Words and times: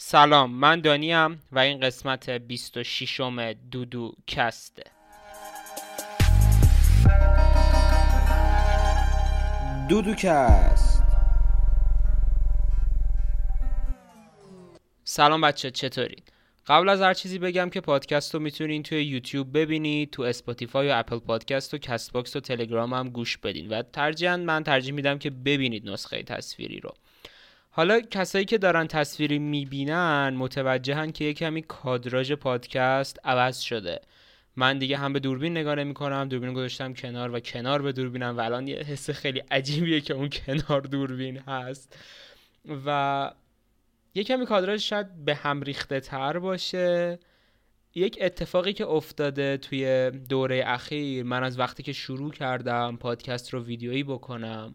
سلام 0.00 0.50
من 0.50 0.80
دانیم 0.80 1.42
و 1.52 1.58
این 1.58 1.80
قسمت 1.80 2.30
26 2.30 3.20
م 3.20 3.52
دودوکسته. 3.52 4.82
دودوکست 9.88 11.02
سلام 15.04 15.40
بچه 15.40 15.70
چطورین؟ 15.70 16.22
قبل 16.66 16.88
از 16.88 17.00
هر 17.00 17.14
چیزی 17.14 17.38
بگم 17.38 17.70
که 17.70 17.80
پادکست 17.80 18.34
رو 18.34 18.40
می‌تونین 18.40 18.82
توی 18.82 19.04
یوتیوب 19.04 19.58
ببینید 19.58 20.10
تو 20.10 20.22
اسپاتیفای 20.22 20.88
و 20.88 20.92
اپل 20.94 21.18
پادکست 21.18 21.74
و 21.74 21.78
کست 21.78 22.12
باکس 22.12 22.36
و 22.36 22.40
تلگرام 22.40 22.92
هم 22.92 23.08
گوش 23.08 23.38
بدین. 23.38 23.68
و 23.68 23.82
ترجیحاً 23.82 24.36
من 24.36 24.64
ترجیح 24.64 24.94
میدم 24.94 25.18
که 25.18 25.30
ببینید 25.30 25.90
نسخه 25.90 26.22
تصویری 26.22 26.80
رو. 26.80 26.94
حالا 27.78 28.00
کسایی 28.00 28.44
که 28.44 28.58
دارن 28.58 28.86
تصویری 28.86 29.38
می‌بینن 29.38 30.34
متوجهن 30.36 31.12
که 31.12 31.24
یه 31.24 31.34
کمی 31.34 31.62
کادراژ 31.62 32.32
پادکست 32.32 33.18
عوض 33.24 33.58
شده. 33.58 34.00
من 34.56 34.78
دیگه 34.78 34.96
هم 34.96 35.12
به 35.12 35.20
دوربین 35.20 35.52
نگاه 35.52 35.74
نمی 35.74 35.94
کنم 35.94 36.28
دوربین 36.28 36.52
گذاشتم 36.52 36.94
کنار 36.94 37.34
و 37.34 37.40
کنار 37.40 37.82
به 37.82 37.92
دوربینم 37.92 38.36
و 38.36 38.40
الان 38.40 38.68
یه 38.68 38.76
حس 38.76 39.10
خیلی 39.10 39.42
عجیبیه 39.50 40.00
که 40.00 40.14
اون 40.14 40.28
کنار 40.28 40.80
دوربین 40.80 41.38
هست. 41.38 41.96
و 42.86 43.30
یه 44.14 44.24
کمی 44.24 44.46
کادراژ 44.46 44.88
شاید 44.88 45.24
به 45.24 45.34
هم 45.34 45.62
ریخته 45.62 46.00
تر 46.00 46.38
باشه. 46.38 47.18
یک 47.94 48.18
اتفاقی 48.20 48.72
که 48.72 48.86
افتاده 48.86 49.56
توی 49.56 50.10
دوره 50.10 50.62
اخیر 50.66 51.24
من 51.24 51.44
از 51.44 51.58
وقتی 51.58 51.82
که 51.82 51.92
شروع 51.92 52.32
کردم 52.32 52.96
پادکست 52.96 53.54
رو 53.54 53.62
ویدیویی 53.62 54.02
بکنم 54.04 54.74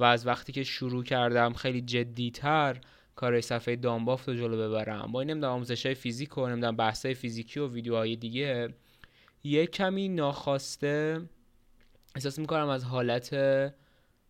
و 0.00 0.04
از 0.04 0.26
وقتی 0.26 0.52
که 0.52 0.64
شروع 0.64 1.04
کردم 1.04 1.52
خیلی 1.52 1.80
جدیتر 1.80 2.80
کار 3.16 3.40
صفحه 3.40 3.76
دانبافت 3.76 4.28
رو 4.28 4.34
جلو 4.34 4.56
ببرم. 4.56 5.12
با 5.12 5.20
این 5.20 5.30
نمی‌دونم 5.30 5.52
آموزش 5.52 5.86
های 5.86 5.94
فیزیک 5.94 6.38
و 6.38 6.46
نمی‌دونم 6.46 6.76
بحث 6.76 7.06
فیزیکی 7.06 7.60
و 7.60 7.68
ویدیوهای 7.68 8.16
دیگه 8.16 8.74
یه 9.44 9.66
کمی 9.66 10.08
ناخواسته 10.08 11.22
احساس 12.14 12.38
می‌کنم 12.38 12.68
از 12.68 12.84
حالت 12.84 13.34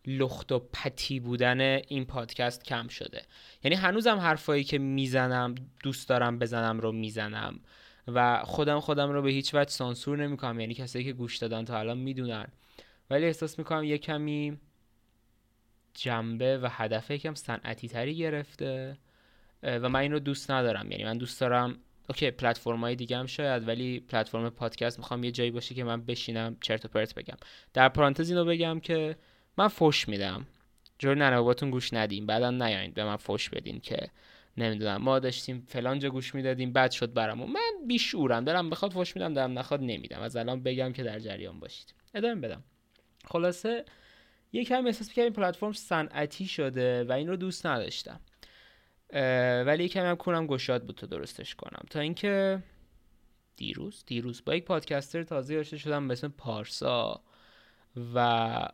لخت 0.07 0.53
و 0.53 0.59
پتی 0.59 1.21
بودن 1.21 1.61
این 1.61 2.05
پادکست 2.05 2.65
کم 2.65 2.89
شده. 2.89 3.23
یعنی 3.65 3.77
هنوزم 3.77 4.17
حرفایی 4.17 4.65
که 4.65 4.79
می‌زنم 4.79 5.55
دوست 5.83 6.09
دارم 6.09 6.39
بزنم 6.39 6.81
رو 6.81 6.93
می‌زنم 6.93 7.61
و 8.09 8.43
خودم 8.45 8.81
خودم 8.81 9.11
رو 9.11 9.23
به 9.23 9.31
هیچ 9.31 9.55
وجه 9.55 9.71
سانسور 9.71 10.19
نمی‌کنم. 10.27 10.61
یعنی 10.61 10.75
کسایی 10.75 11.05
که 11.05 11.13
گوش 11.13 11.37
دادن 11.37 11.65
تا 11.65 11.79
الان 11.79 11.99
می‌دونن. 11.99 12.47
ولی 13.11 13.25
احساس 13.25 13.59
می‌کنم 13.59 13.85
یه 13.85 13.99
کمی 13.99 14.59
جنبه 15.95 16.59
و 16.59 16.69
هدف 16.71 17.11
یکم 17.11 17.35
صنعتی 17.35 17.89
تری 17.89 18.17
گرفته 18.17 18.97
و 19.63 19.89
من 19.89 20.01
این 20.01 20.13
رو 20.13 20.19
دوست 20.19 20.51
ندارم. 20.51 20.91
یعنی 20.91 21.05
من 21.05 21.19
دوست 21.19 21.41
دارم 21.41 21.79
اوکی 22.09 22.31
پلتفرم 22.31 22.81
های 22.81 22.97
دیگه 22.97 23.17
هم 23.17 23.27
شاید 23.27 23.69
ولی 23.69 24.01
پلتفرم 24.01 24.51
پادکست 24.51 24.99
می‌خوام 24.99 25.25
یه 25.25 25.31
جایی 25.31 25.51
باشه 25.51 25.75
که 25.75 25.85
من 25.85 26.03
بشینم 26.03 26.57
چرت 26.61 26.85
و 26.85 26.89
پرت 26.89 27.15
بگم. 27.15 27.37
در 27.73 27.89
پرانتز 27.89 28.31
اینو 28.31 28.45
بگم 28.45 28.81
که 28.81 29.17
من 29.59 29.69
فوش 29.69 30.09
میدم. 30.09 30.47
جور 30.99 31.15
ننوباتون 31.15 31.71
گوش 31.71 31.95
ندیم 31.95 32.27
بعدا 32.27 32.51
نیاین 32.51 32.93
به 32.93 33.05
من 33.05 33.17
فوش 33.17 33.51
بدین 33.51 33.81
که 33.81 34.11
نمی‌دونم 34.57 34.97
ما 34.97 35.19
داشتیم 35.19 35.67
فلان 35.69 35.99
جا 35.99 36.11
گوش 36.11 36.35
می‌دادیم 36.35 36.73
بد 36.73 36.91
شد 36.91 37.13
برامون. 37.13 37.51
من 37.51 37.87
بیشورم 37.87 38.45
دارم 38.45 38.71
بخواد 38.71 38.93
فوش 38.93 39.17
میدم 39.17 39.35
دارم 39.35 39.59
نخواد 39.59 39.81
نمیدم. 39.81 40.21
از 40.21 40.37
الان 40.37 40.63
بگم 40.63 40.93
که 40.93 41.03
در 41.03 41.19
جریان 41.19 41.61
باشید. 41.61 41.95
ادامه 42.15 42.35
بدم. 42.35 42.65
خلاصه 43.25 43.85
یکم 44.53 44.87
احساس 44.87 45.13
که 45.13 45.23
این 45.23 45.33
پلتفرم 45.33 45.73
صنعتی 45.73 46.47
شده 46.47 47.05
و 47.05 47.13
این 47.13 47.29
رو 47.29 47.37
دوست 47.37 47.67
نداشتم. 47.67 48.21
ولی 49.67 49.85
یکم 49.85 50.05
هم 50.05 50.17
کونم 50.17 50.47
گشاد 50.47 50.87
بود 50.87 50.97
تا 50.97 51.07
درستش 51.07 51.55
کنم. 51.55 51.83
تا 51.91 52.01
اینکه 52.01 52.63
دیروز 53.57 54.05
دیروز 54.07 54.43
با 54.47 54.55
یک 54.55 54.65
پادکستر 54.65 55.23
تازه 55.23 55.59
آشنا 55.59 55.79
شدم 55.79 56.09
به 56.09 56.13
اسم 56.13 56.29
پارسا 56.29 57.23
و 58.15 58.69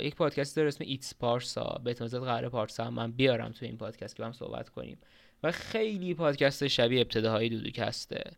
یک 0.00 0.14
پادکست 0.14 0.56
داره 0.56 0.68
اسم 0.68 0.84
ایتس 0.84 1.14
پارسا. 1.14 1.80
به 1.84 1.90
اعتماد 1.90 2.24
قرار 2.24 2.48
پارسا 2.48 2.84
هم 2.84 2.94
من 2.94 3.12
بیارم 3.12 3.52
تو 3.52 3.64
این 3.64 3.76
پادکست 3.76 4.16
که 4.16 4.24
هم 4.24 4.32
صحبت 4.32 4.68
کنیم. 4.68 4.98
و 5.42 5.52
خیلی 5.52 6.14
پادکست 6.14 6.66
شبیه 6.66 7.00
ابتداهای 7.00 7.48
دودوکسته. 7.48 8.32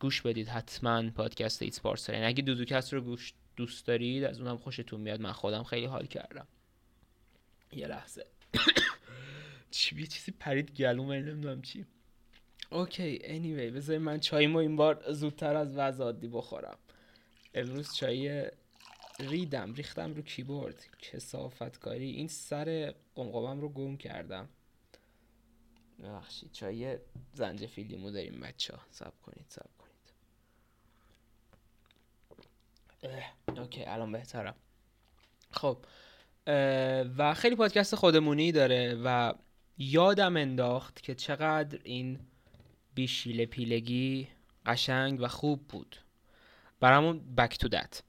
گوش 0.00 0.22
بدید 0.22 0.48
حتما 0.48 1.10
پادکست 1.10 1.62
It's 1.62 1.80
Parsa. 1.80 2.12
یعنی 2.12 2.26
اگه 2.26 2.42
دودوکست 2.42 2.92
رو 2.94 3.00
گوش 3.00 3.32
دوست 3.60 3.86
دارید 3.86 4.24
از 4.24 4.40
اونم 4.40 4.56
خوشتون 4.56 5.00
میاد. 5.00 5.20
من 5.20 5.32
خودم 5.32 5.62
خیلی 5.62 5.86
حال 5.86 6.06
کردم. 6.06 6.46
یه 7.72 7.86
لحظه. 7.86 8.26
چی 9.70 10.00
یه 10.00 10.06
چیزی 10.06 10.32
پرید 10.32 10.70
گلو 10.76 11.04
من 11.04 11.22
نمی‌دونم 11.22 11.62
چی. 11.62 11.86
okay 12.70 13.18
anyway 13.18 13.74
بذاری 13.76 13.98
من 13.98 14.20
چایمو 14.20 14.58
این 14.58 14.76
بار 14.76 15.12
زودتر 15.12 15.56
از 15.56 15.76
وضع 15.76 16.04
عادی 16.04 16.28
بخورم. 16.28 16.78
امروز 17.54 17.94
چای 17.94 18.50
ریدم 19.18 19.74
ریختم 19.74 20.14
رو 20.14 20.22
کیبورد. 20.22 20.86
کسافتکاری. 20.98 22.10
این 22.10 22.28
سر 22.28 22.94
قمقمم 23.14 23.60
رو 23.60 23.68
گم 23.68 23.96
کردم. 23.96 24.48
ببخشید 26.02 26.52
چای 26.52 26.98
زنجفیلیمو 27.34 28.10
داریم 28.10 28.40
بچه 28.40 28.76
ها 28.76 28.82
سب 28.90 29.12
کنید. 29.22 29.46
سب 29.48 29.70
کنید 29.78 29.90
اوکی 33.58 33.84
الان 33.84 34.12
بهترم. 34.12 34.54
خب 35.50 35.78
و 37.18 37.34
خیلی 37.34 37.56
پادکست 37.56 37.94
خودمونی 37.94 38.52
داره 38.52 38.94
و 39.04 39.34
یادم 39.78 40.36
انداخت 40.36 41.02
که 41.02 41.14
چقدر 41.14 41.78
این 41.84 42.18
بیشیل 42.94 43.44
پیلگی 43.44 44.28
قشنگ 44.66 45.20
و 45.20 45.28
خوب 45.28 45.68
بود. 45.68 45.96
برامون 46.80 47.34
بک 47.34 47.58
تو 47.58 47.68
دت 47.68 48.02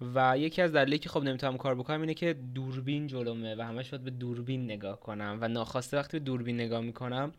و 0.00 0.38
یکی 0.38 0.62
از 0.62 0.72
دلایلی 0.72 0.98
که 0.98 1.08
خب 1.08 1.22
نمی‌تونم 1.22 1.56
کار 1.56 1.74
بکنم 1.74 2.00
اینه 2.00 2.14
که 2.14 2.32
دوربین 2.32 3.06
جلومه 3.06 3.54
و 3.54 3.62
همش 3.62 3.90
باید 3.90 4.04
به 4.04 4.10
دوربین 4.10 4.64
نگاه 4.64 5.00
کنم 5.00 5.38
و 5.40 5.48
ناخواسته 5.48 5.96
وقتی 5.96 6.18
به 6.18 6.24
دوربین 6.24 6.54
نگاه 6.60 6.80
می‌کنم 6.80 7.32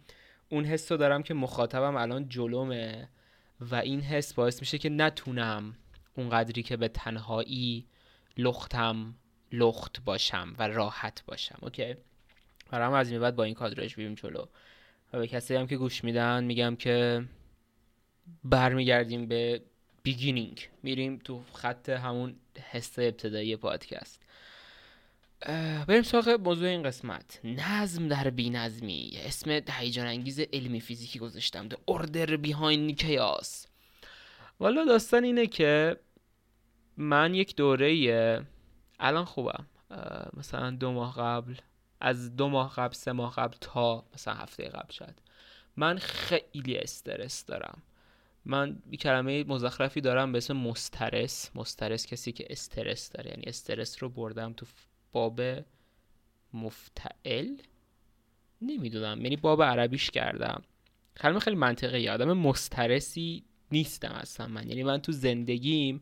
اون 0.49 0.65
حس 0.65 0.91
رو 0.91 0.97
دارم 0.97 1.23
که 1.23 1.33
مخاطبم 1.33 1.95
الان 1.95 2.29
جلومه 2.29 3.09
و 3.59 3.75
این 3.75 4.01
حس 4.01 4.33
باعث 4.33 4.59
میشه 4.59 4.77
که 4.77 4.89
نتونم 4.89 5.75
اونقدری 6.17 6.63
که 6.63 6.77
به 6.77 6.87
تنهایی 6.87 7.85
لختم 8.37 9.15
لخت 9.51 10.03
باشم 10.05 10.55
و 10.59 10.67
راحت 10.67 11.23
باشم. 11.25 11.57
okay. 11.61 11.95
برام 12.71 12.93
از 12.93 13.11
این 13.11 13.19
بعد 13.19 13.35
با 13.35 13.43
این 13.43 13.53
کادرش 13.53 13.95
بیریم 13.95 14.13
جلو. 14.13 14.45
و 15.13 15.19
به 15.19 15.27
کسی 15.27 15.55
هم 15.55 15.67
که 15.67 15.77
گوش 15.77 16.03
میدن 16.03 16.43
میگم 16.43 16.75
که 16.75 17.25
برمیگردیم 18.43 19.27
به 19.27 19.61
beginning 20.03 20.69
میریم 20.83 21.17
تو 21.23 21.43
خط 21.53 21.89
همون 21.89 22.35
حس 22.71 22.99
ابتدایی 22.99 23.55
پادکست. 23.55 24.21
بریم 25.87 26.01
سراغ 26.01 26.29
موضوع 26.29 26.67
این 26.67 26.83
قسمت. 26.83 27.39
نظم 27.43 28.07
در 28.07 28.29
بی 28.29 28.49
نظمی 28.49 29.11
اسم 29.25 29.61
هیجان 29.69 30.07
انگیز 30.07 30.39
علمی 30.39 30.81
فیزیکی 30.81 31.19
گذاشتم. 31.19 31.69
The 31.69 31.75
Order 31.91 32.29
Behind 32.29 33.01
Chaos. 33.01 33.67
والا 34.59 34.85
داستان 34.85 35.23
اینه 35.23 35.47
که 35.47 35.97
من 36.97 37.33
یک 37.33 37.55
دوره 37.55 38.45
الان 38.99 39.25
خوبم. 39.25 39.65
مثلا 40.33 40.71
دو 40.71 40.91
ماه 40.91 41.15
قبل 41.17 41.55
از 42.01 42.35
دو 42.35 42.47
ماه 42.47 42.73
قبل 42.75 42.93
سه 42.93 43.11
ماه 43.11 43.33
قبل 43.35 43.55
تا 43.61 44.05
مثلا 44.13 44.33
هفته 44.33 44.63
قبل 44.63 44.91
شد 44.91 45.13
من 45.77 45.97
خیلی 45.97 46.77
استرس 46.77 47.45
دارم. 47.45 47.81
من 48.45 48.79
کلمه 48.99 49.43
مزخرفی 49.43 50.01
دارم 50.01 50.31
به 50.31 50.37
اسم 50.37 50.57
مسترس. 50.57 51.51
مسترس 51.55 52.05
کسی 52.05 52.31
که 52.31 52.47
استرس 52.49 53.09
داره. 53.09 53.29
یعنی 53.29 53.43
استرس 53.47 54.03
رو 54.03 54.09
بردم 54.09 54.53
تو 54.53 54.65
باب 55.11 55.41
مفتعل؟ 56.53 57.55
نمی‌دونم. 58.61 59.21
یعنی 59.21 59.35
باب 59.35 59.63
عربیش 59.63 60.11
کردم. 60.11 60.63
کلمه 61.21 61.39
خیلی 61.39 61.55
منطقه 61.55 62.11
آدم 62.11 62.33
مسترسی 62.33 63.43
نیستم 63.71 64.11
اصلا 64.11 64.47
من. 64.47 64.69
یعنی 64.69 64.83
من 64.83 64.97
تو 64.97 65.11
زندگیم 65.11 66.01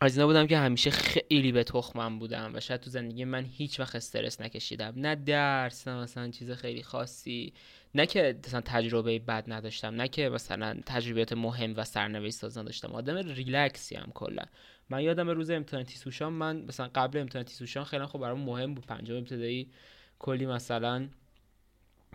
از 0.00 0.16
اینا 0.16 0.26
بودم 0.26 0.46
که 0.46 0.58
همیشه 0.58 0.90
خیلی 0.90 1.52
به 1.52 1.64
تخمم 1.64 2.18
بودم 2.18 2.50
و 2.54 2.60
شاید 2.60 2.80
تو 2.80 2.90
زندگی 2.90 3.24
من 3.24 3.44
هیچ 3.44 3.80
وقت 3.80 3.96
استرس 3.96 4.40
نکشیدم. 4.40 4.92
نه 4.96 5.14
درس 5.14 5.88
نه 5.88 5.94
مثلا 5.94 6.30
چیز 6.30 6.50
خیلی 6.50 6.82
خاصی. 6.82 7.52
نه 7.94 8.06
که 8.06 8.38
مثلا 8.46 8.60
تجربه 8.60 9.18
بد 9.18 9.44
نداشتم 9.46 9.94
نه 9.94 10.08
که 10.08 10.28
مثلا 10.28 10.80
تجربیات 10.86 11.32
مهم 11.32 11.74
و 11.76 11.84
سرنوشت 11.84 12.34
ساز 12.34 12.58
نداشتم. 12.58 12.92
آدم 12.92 13.16
ریلکسی 13.16 13.94
هم 13.94 14.10
کلا. 14.14 14.42
من 14.90 15.02
یادم 15.02 15.30
روز 15.30 15.50
امتحان 15.50 15.84
تیسوشان 15.84 16.32
من 16.32 16.56
مثلا 16.56 16.90
قبل 16.94 17.18
امتحان 17.18 17.44
تیسوشان 17.44 17.84
خیلی 17.84 18.06
خب 18.06 18.18
برام 18.18 18.40
مهم 18.40 18.74
بود. 18.74 18.86
پنجم 18.86 19.16
ابتدایی 19.16 19.70
کلی 20.18 20.46
مثلا 20.46 21.08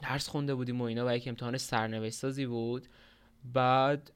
درس 0.02 0.28
خونده 0.28 0.56
بودیم 0.56 0.82
و 0.82 0.84
اینا 0.84 1.08
و 1.08 1.16
یک 1.16 1.28
امتحان 1.28 1.58
سرنوشت 1.58 2.16
سازی 2.16 2.46
بود. 2.46 2.88
بعد 3.44 4.12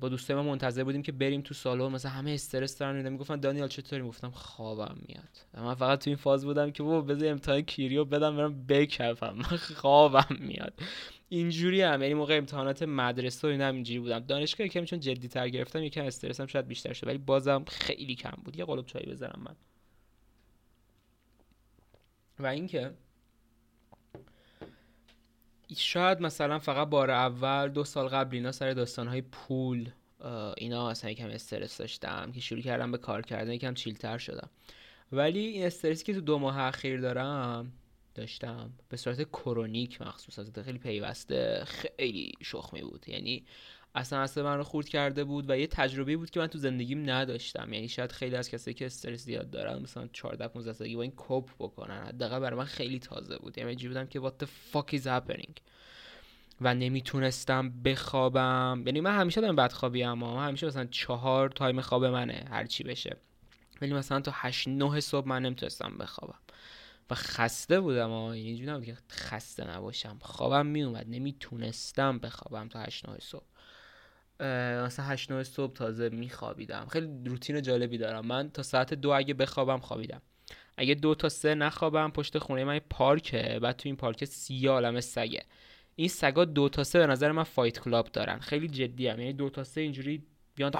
با 0.00 0.08
دوستای 0.08 0.36
ما 0.36 0.42
منتظر 0.42 0.84
بودیم 0.84 1.02
که 1.02 1.12
بریم 1.12 1.40
تو 1.40 1.54
سالن 1.54 1.92
مثلا 1.92 2.10
همه 2.10 2.30
استرس 2.30 2.78
دارن 2.78 2.96
اینا. 2.96 3.10
می‌گفتن 3.10 3.40
دانیال 3.40 3.68
چطوری؟ 3.68 4.02
گفتم 4.02 4.30
خوابم 4.30 4.96
میاد. 5.08 5.64
من 5.66 5.74
فقط 5.74 6.04
تو 6.04 6.10
این 6.10 6.16
فاز 6.16 6.44
بودم 6.44 6.70
که 6.70 6.82
بابا 6.82 7.00
بذار 7.00 7.28
امتحان 7.28 7.60
کیریو 7.60 8.04
بدم 8.04 8.36
برم 8.36 8.66
بکفم. 8.66 9.34
من 9.36 9.56
خوابم 9.80 10.36
میاد. 10.40 10.80
اینجوری 11.28 11.82
هم 11.82 12.02
یعنی 12.02 12.14
موقع 12.14 12.36
امتحانات 12.36 12.82
مدرسه 12.82 13.48
و 13.48 13.50
اینا 13.50 13.68
اینجوری 13.68 14.00
بودم. 14.00 14.18
دانشگاه 14.18 14.66
یکم 14.66 14.84
چون 14.84 15.00
جدی 15.00 15.28
تر 15.28 15.48
گرفتم 15.48 15.82
یکم 15.82 16.04
استرسم 16.04 16.46
شاید 16.46 16.68
بیشتر 16.68 16.92
شد 16.92 17.06
ولی 17.06 17.18
بازم 17.18 17.64
خیلی 17.68 18.14
کم 18.14 18.42
بود. 18.44 18.56
یه 18.56 18.64
قلب 18.64 18.86
چای 18.86 19.06
بزنم 19.06 19.40
من. 19.44 19.56
و 22.38 22.46
اینکه 22.46 22.90
شاید 25.76 26.20
مثلا 26.20 26.58
فقط 26.58 26.88
بار 26.88 27.10
اول 27.10 27.68
دو 27.68 27.84
سال 27.84 28.08
قبل 28.08 28.36
اینا 28.36 28.52
سر 28.52 28.72
داستانهای 28.72 29.22
پول 29.22 29.90
اینا 30.56 30.90
مثلا 30.90 31.10
یکم 31.10 31.28
استرس 31.28 31.78
داشتم 31.78 32.32
که 32.32 32.40
شروع 32.40 32.60
کردم 32.60 32.92
به 32.92 32.98
کار 32.98 33.22
کردن 33.22 33.52
یکم 33.52 33.74
چیلتر 33.74 34.18
شدم. 34.18 34.50
ولی 35.12 35.40
این 35.40 35.66
استرسی 35.66 36.04
که 36.04 36.14
تو 36.14 36.20
دو 36.20 36.38
ماه 36.38 36.58
اخیر 36.58 37.00
دارم 37.00 37.72
داشتم. 38.14 38.70
به 38.88 38.96
صورت 38.96 39.22
کرونیک 39.22 40.02
مخصوصا 40.02 40.62
خیلی 40.62 40.78
پیوسته 40.78 41.64
خیلی 41.66 42.32
شخمی 42.42 42.82
بود. 42.82 43.08
یعنی 43.08 43.44
اصلا 43.96 44.20
اصلا 44.20 44.44
من 44.44 44.56
رو 44.56 44.64
خورد 44.64 44.88
کرده 44.88 45.24
بود 45.24 45.50
و 45.50 45.58
یه 45.58 45.66
تجربه 45.66 46.16
بود 46.16 46.30
که 46.30 46.40
من 46.40 46.46
تو 46.46 46.58
زندگیم 46.58 47.10
نداشتم. 47.10 47.72
یعنی 47.72 47.88
شاید 47.88 48.12
خیلی 48.12 48.36
از 48.36 48.50
کسایی 48.50 48.74
که 48.74 48.86
استرس 48.86 49.24
زیاد 49.24 49.50
دارن 49.50 49.82
مثلا 49.82 50.08
14 50.12 50.48
15 50.48 50.72
سالگی 50.72 50.96
با 50.96 51.02
این 51.02 51.10
کوپ 51.10 51.50
بکنن. 51.58 52.06
حداقل 52.06 52.38
برای 52.38 52.58
من 52.58 52.64
خیلی 52.64 52.98
تازه 52.98 53.36
بود. 53.36 53.58
یعنی 53.58 53.70
اینجوری 53.70 53.94
بودم 53.94 54.06
که 54.06 54.20
what 54.20 54.44
the 54.44 54.46
fuck 54.72 54.98
is 54.98 55.04
happening? 55.04 55.60
و 56.60 56.74
نمی‌تونستم 56.74 57.82
بخوابم. 57.82 58.82
یعنی 58.86 59.00
من 59.00 59.18
همیشه 59.18 59.40
دارم 59.40 59.56
بدخوابی 59.56 60.02
اما. 60.02 60.42
همیشه 60.42 60.66
مثلا 60.66 60.84
چهار 60.84 61.48
تایم 61.48 61.80
خواب 61.80 62.04
منه 62.04 62.44
هر 62.50 62.66
چی 62.66 62.84
بشه. 62.84 63.16
ولی 63.82 63.92
مثلا 63.92 64.20
تا 64.20 64.32
8 64.34 64.68
9 64.68 65.00
صبح 65.00 65.28
من 65.28 65.42
نمی‌تونستم 65.42 65.98
بخوابم. 65.98 66.38
و 67.10 67.14
خسته 67.14 67.80
بودم 67.80 68.10
ها 68.10 68.32
اینجوری 68.32 68.70
نبود 68.70 68.84
که 68.84 68.96
خسته 69.10 69.70
نباشم. 69.70 70.18
خوابم 70.22 70.66
میومد 70.66 71.06
نمی‌تونستم 71.08 72.18
بخوابم 72.18 72.68
تا 72.68 72.80
8 72.80 73.08
9 73.08 73.18
صبح. 73.20 73.44
مثلا 74.40 75.04
8 75.04 75.32
9 75.32 75.42
صبح 75.42 75.72
تازه 75.72 76.08
میخوابیدم. 76.08 76.86
خیلی 76.90 77.08
روتین 77.24 77.62
جالبی 77.62 77.98
دارم. 77.98 78.26
من 78.26 78.50
تا 78.50 78.62
ساعت 78.62 78.94
دو 78.94 79.10
اگه 79.10 79.34
بخوابم 79.34 79.78
خوابیدم. 79.78 80.22
اگه 80.76 80.94
دو 80.94 81.14
تا 81.14 81.28
سه 81.28 81.54
نخوابم 81.54 82.10
پشت 82.10 82.38
خونه 82.38 82.64
من 82.64 82.80
پارکه. 82.90 83.58
بعد 83.62 83.76
تو 83.76 83.88
این 83.88 83.96
پارک 83.96 84.24
سی 84.24 84.66
عالم 84.66 85.00
سگه. 85.00 85.42
این 85.96 86.08
سگا 86.08 86.44
دو 86.44 86.68
تا 86.68 86.84
سه 86.84 86.98
به 86.98 87.06
نظر 87.06 87.32
من 87.32 87.42
fight 87.42 87.78
club 87.78 88.08
دارن. 88.12 88.38
خیلی 88.38 88.68
جدی 88.68 89.08
هم. 89.08 89.20
یعنی 89.20 89.32
دو 89.32 89.50
تا 89.50 89.64
سه 89.64 89.80
اینجوری 89.80 90.22
بیان 90.54 90.72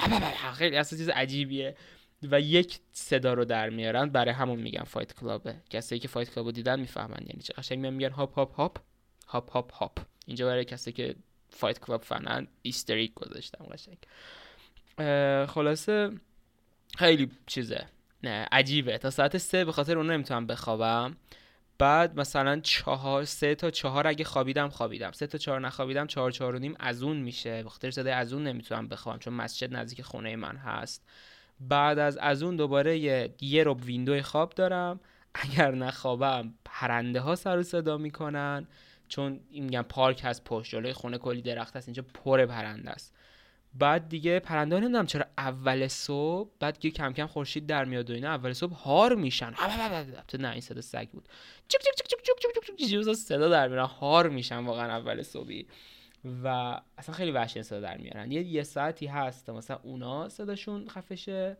خیلی 0.58 0.76
اصلا 0.76 0.98
چیز 0.98 1.08
عجیبیه. 1.08 1.76
و 2.22 2.40
یک 2.40 2.80
صدا 2.92 3.34
رو 3.34 3.44
در 3.44 3.70
میارن. 3.70 4.08
برای 4.08 4.34
همون 4.34 4.60
میگن 4.60 4.84
fight 4.84 5.14
club 5.14 5.41
ه. 5.41 5.54
کسایی 5.70 6.00
که 6.00 6.08
fight 6.08 6.34
club 6.34 6.48
و 6.48 6.52
دیدن 6.52 6.80
می‌فهمن. 6.80 7.20
یعنی 7.26 7.42
چه 7.42 7.52
قشنگ 7.52 7.86
میگن 7.86 8.10
هاپ 8.10 8.34
هاپ 8.34 8.54
هاپ. 8.54 8.78
هاپ 9.26 9.50
هاپ 9.50 9.72
هاپ. 9.72 9.98
اینجا 10.26 10.46
برای 10.46 10.64
کسی 10.64 10.92
که 10.92 11.14
fight 11.54 11.80
club 11.80 12.02
فنن 12.02 12.46
easter 12.62 12.97
egg 12.97 13.14
گذاشتم 13.14 13.64
قشنگ. 13.64 13.98
خلاصه 15.48 16.10
خیلی 16.98 17.30
چیزه. 17.46 17.86
نه 18.22 18.46
عجیبه. 18.52 18.98
تا 18.98 19.10
ساعت 19.10 19.38
سه 19.38 19.64
به 19.64 19.72
خاطر 19.72 19.98
اون 19.98 20.10
نمی‌تونم 20.10 20.46
بخوابم. 20.46 21.16
بعد 21.78 22.20
مثلا 22.20 22.60
چهار 22.60 23.24
سه 23.24 23.54
تا 23.54 23.70
چهار 23.70 24.06
اگه 24.06 24.24
خوابیدم 24.24 24.68
خوابیدم. 24.68 25.12
سه 25.12 25.26
تا 25.26 25.38
چهار 25.38 25.60
نخوابیدم 25.60 26.06
چهار 26.06 26.30
چهار 26.30 26.54
و 26.54 26.58
نیم 26.58 26.76
از 26.80 27.02
اون 27.02 27.16
میشه. 27.16 27.62
به 27.62 27.68
خاطر 27.68 27.90
صدای 27.90 28.12
از 28.12 28.32
اون 28.32 28.42
نمی‌تونم 28.42 28.88
بخوابم 28.88 29.18
چون 29.18 29.34
مسجد 29.34 29.76
نزدیک 29.76 30.02
خونه 30.02 30.36
من 30.36 30.56
هست. 30.56 31.08
بعد 31.60 31.98
از 31.98 32.16
از 32.16 32.42
اون 32.42 32.56
دوباره 32.56 32.98
یه, 32.98 33.34
یه 33.40 33.64
رب 33.66 33.84
ویندوی 33.84 34.22
خواب 34.22 34.50
دارم. 34.50 35.00
اگر 35.34 35.70
نخوابم 35.70 36.54
پرنده 36.64 37.20
ها 37.20 37.34
سر 37.34 37.58
و 37.58 37.62
صدا 37.62 37.98
می‌کنن. 37.98 38.66
چون 39.14 39.40
میگن 39.50 39.82
پارک 39.82 40.20
هست 40.24 40.44
پشت 40.44 40.70
جلوی 40.70 40.92
خونه 40.92 41.18
کلی 41.18 41.42
درخت 41.42 41.76
هست 41.76 41.88
اینجا 41.88 42.04
پر 42.14 42.46
پرنده 42.46 42.90
است 42.90 43.14
بعد 43.74 44.08
دیگه 44.08 44.38
پرنده 44.40 44.76
نمی‌دونم 44.80 45.06
چرا 45.06 45.26
اول 45.38 45.88
صبح 45.88 46.50
بعد 46.60 46.78
دیگه 46.78 46.96
کم 46.96 47.12
کم 47.12 47.26
خورشید 47.26 47.66
در 47.66 47.84
میاد 47.84 48.10
و 48.10 48.14
اینا 48.14 48.28
اول 48.28 48.52
صبح 48.52 48.74
هار 48.74 49.14
میشن 49.14 49.54
نه 50.38 50.50
این 50.50 50.60
صدا 50.60 50.80
سگ 50.80 51.08
بود 51.08 51.28
چک 51.68 51.80
چک 51.80 51.94
چک 51.94 52.22
چک 52.22 53.04
چک 53.04 53.12
صدا 53.12 53.48
در 53.48 53.68
میرن 53.68 53.84
هار 53.84 54.28
میشن 54.28 54.58
واقعا 54.58 54.96
اول 54.96 55.22
صبحی 55.22 55.66
و 56.44 56.48
اصلا 56.98 57.14
خیلی 57.14 57.30
وحشی 57.30 57.62
صدا 57.62 57.80
در 57.80 57.96
میارن 57.96 58.32
یه 58.32 58.42
یه 58.42 58.62
ساعتی 58.62 59.06
هست 59.06 59.50
مثلا 59.50 59.78
اونا 59.82 60.28
صداشون 60.28 60.88
خفشه 60.88 61.56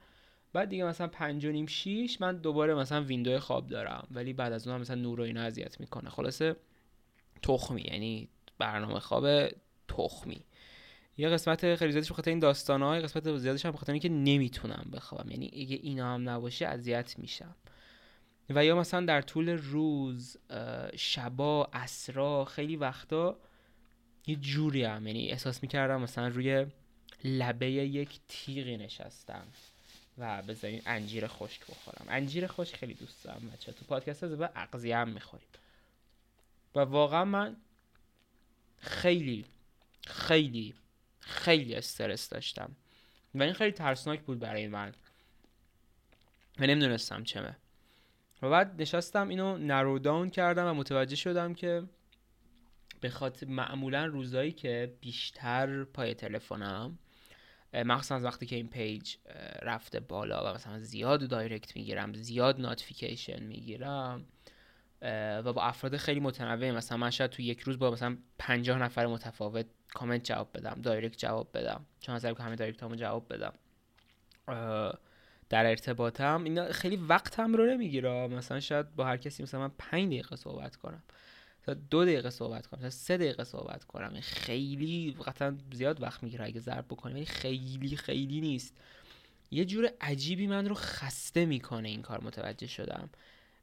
بعد 0.53 0.69
دیگه 0.69 0.85
مثلا 0.85 1.06
پنج 1.06 1.45
و 1.45 1.51
نیم 1.51 1.67
شیش 1.67 2.21
من 2.21 2.37
دوباره 2.37 2.75
مثلا 2.75 3.03
ویندوی 3.03 3.39
خواب 3.39 3.67
دارم 3.67 4.06
ولی 4.11 4.33
بعد 4.33 4.53
از 4.53 4.69
اون 4.69 4.81
مثلا 4.81 4.97
نور 4.97 5.21
و 5.21 5.23
اینا 5.23 5.43
اذیت 5.43 5.81
می‌کنه 5.81 6.11
خلاصه 6.11 6.56
تخمی 7.43 7.83
یعنی 7.83 8.29
برنامه 8.59 9.01
خواب 9.01 9.49
تخمی. 9.89 10.45
یه 11.19 11.29
قسمت 11.29 11.75
خیلی 11.75 11.93
زیادش 11.93 12.13
بخاطر 12.13 12.31
این 12.31 12.39
داستان 12.39 12.83
های 12.83 13.01
قسمت 13.01 13.37
زیادش 13.37 13.67
هم 13.67 13.73
بخاطر 13.73 13.93
اینکه 13.93 14.09
نمی‌تونم 14.09 14.91
بخوابم. 14.93 15.31
یعنی 15.31 15.47
اگه 15.47 15.77
اینا 15.83 16.15
هم 16.15 16.29
نباشه 16.29 16.67
اذیت 16.67 17.19
میشم. 17.19 17.55
و 18.51 18.65
یا 18.65 18.77
مثلا 18.77 19.07
در 19.07 19.23
طول 19.23 19.49
روز 19.49 20.37
شبا 20.97 21.69
اسرا 21.73 22.45
خیلی 22.45 22.77
وقتا 22.77 23.37
یه 24.27 24.37
جوری 24.37 24.85
هم 24.85 25.07
یعنی 25.07 25.31
احساس 25.31 25.63
می‌کردم 25.63 26.01
مثلا 26.01 26.29
روی 26.29 26.67
لبه 27.25 27.71
یک 27.71 28.21
تیغی 28.29 28.77
نشستم 28.77 29.47
و 30.19 30.43
بذارین 30.43 30.83
انجیر 30.87 31.27
خشک 31.27 31.61
بخورم. 31.61 32.07
انجیر 32.09 32.47
خشک 32.47 32.77
خیلی 32.77 32.95
دوست 32.95 33.25
دارم 33.25 33.51
بچه 33.55 33.73
تو 33.73 33.85
پادکست 33.85 34.25
از 34.25 34.39
به 34.39 34.51
اقضیه 34.57 34.97
هم 34.97 35.09
می‌خوریم. 35.09 35.47
و 36.75 36.81
واقعا 36.81 37.25
من 37.25 37.56
خیلی 38.79 39.44
خیلی 40.06 40.75
خیلی 41.21 41.75
استرس 41.75 42.29
داشتم. 42.29 42.76
و 43.35 43.43
این 43.43 43.53
خیلی 43.53 43.73
ترسناک 43.73 44.21
بود 44.21 44.38
برای 44.38 44.69
من. 44.69 44.93
و 46.59 46.67
نمی‌دونستم 46.67 47.25
چمه. 47.25 47.56
و 48.43 48.50
بعد 48.50 48.82
نشستم 48.82 49.29
اینو 49.29 49.59
narrow 49.59 49.99
down 49.99 50.31
کردم 50.31 50.67
و 50.67 50.75
متوجه 50.75 51.17
شدم 51.17 51.55
که 51.55 51.82
به 53.00 53.11
خاطر 53.11 53.47
معمولا 53.47 54.06
روزایی 54.06 54.53
که 54.53 54.97
بیشتر 55.00 55.85
پای 55.85 56.15
تلفنم 56.15 56.99
مخصوصا 57.75 58.20
وقتی 58.20 58.47
که 58.47 58.56
این 58.56 58.69
page 58.69 59.17
رفته 59.62 60.00
بالا 60.00 60.50
و 60.50 60.55
مثلا 60.55 60.81
زیاد 60.81 61.29
direct 61.29 61.77
می‌گیرم 61.77 62.15
زیاد 62.15 62.61
notification 62.61 63.43
می‌گیرم 63.43 64.27
و 65.02 65.52
با 65.52 65.62
افراد 65.62 65.96
خیلی 65.96 66.20
متنوع 66.20 66.70
مثلا 66.70 66.99
من 66.99 67.11
شاید 67.11 67.31
تو 67.31 67.43
یک 67.43 67.61
روز 67.61 67.79
با 67.79 67.91
مثلا 67.91 68.17
50 68.38 68.79
نفر 68.79 69.06
متفاوت 69.06 69.67
کامنت 69.94 70.24
جواب 70.24 70.51
بدم 70.55 70.81
دایرکت 70.82 71.19
جواب 71.19 71.48
بدم. 71.55 71.86
چون 72.01 72.15
از 72.15 72.27
که 72.27 72.43
همه 72.43 72.56
دایرکت 72.56 72.82
همو 72.82 72.94
جواب 72.94 73.32
بدم. 73.32 73.53
در 75.48 75.67
ارتباطم 75.67 76.44
اینا 76.44 76.72
خیلی 76.72 76.96
وقت 76.96 77.41
هم 77.41 77.55
رو 77.55 77.67
نمی‌گیره. 77.67 78.27
مثلا 78.29 78.60
شاید 78.60 78.94
با 78.94 79.05
هر 79.05 79.17
کسی 79.17 79.43
مثلا 79.43 79.60
من 79.60 79.70
5 79.79 80.06
دقیقه 80.06 80.36
صحبت 80.36 80.77
کنم. 80.77 81.03
تا 81.63 81.74
دو 81.74 82.05
دقیقه 82.05 82.31
صحبت 82.31 82.67
کنم. 82.67 82.81
تا 82.81 82.91
سه 82.91 83.17
دقیقه 83.17 83.44
صحبت 83.44 83.84
کنم. 83.84 84.20
خیلی 84.20 85.17
قطعا 85.27 85.58
زیاد 85.72 86.03
وقت 86.03 86.22
می‌گیره 86.22 86.44
اگه 86.44 86.60
ضرب 86.60 86.84
بکنیم. 86.84 87.17
ولی 87.17 87.27
خیلی 87.27 87.96
خیلی 87.96 88.41
نیست. 88.41 88.77
یه 89.51 89.65
جور 89.65 89.91
عجیبی 90.01 90.46
من 90.46 90.69
رو 90.69 90.74
خسته 90.74 91.46
می‌کنه 91.46 91.89
این 91.89 92.03
کار 92.03 92.24
متوجه 92.24 92.67
شدم. 92.67 93.10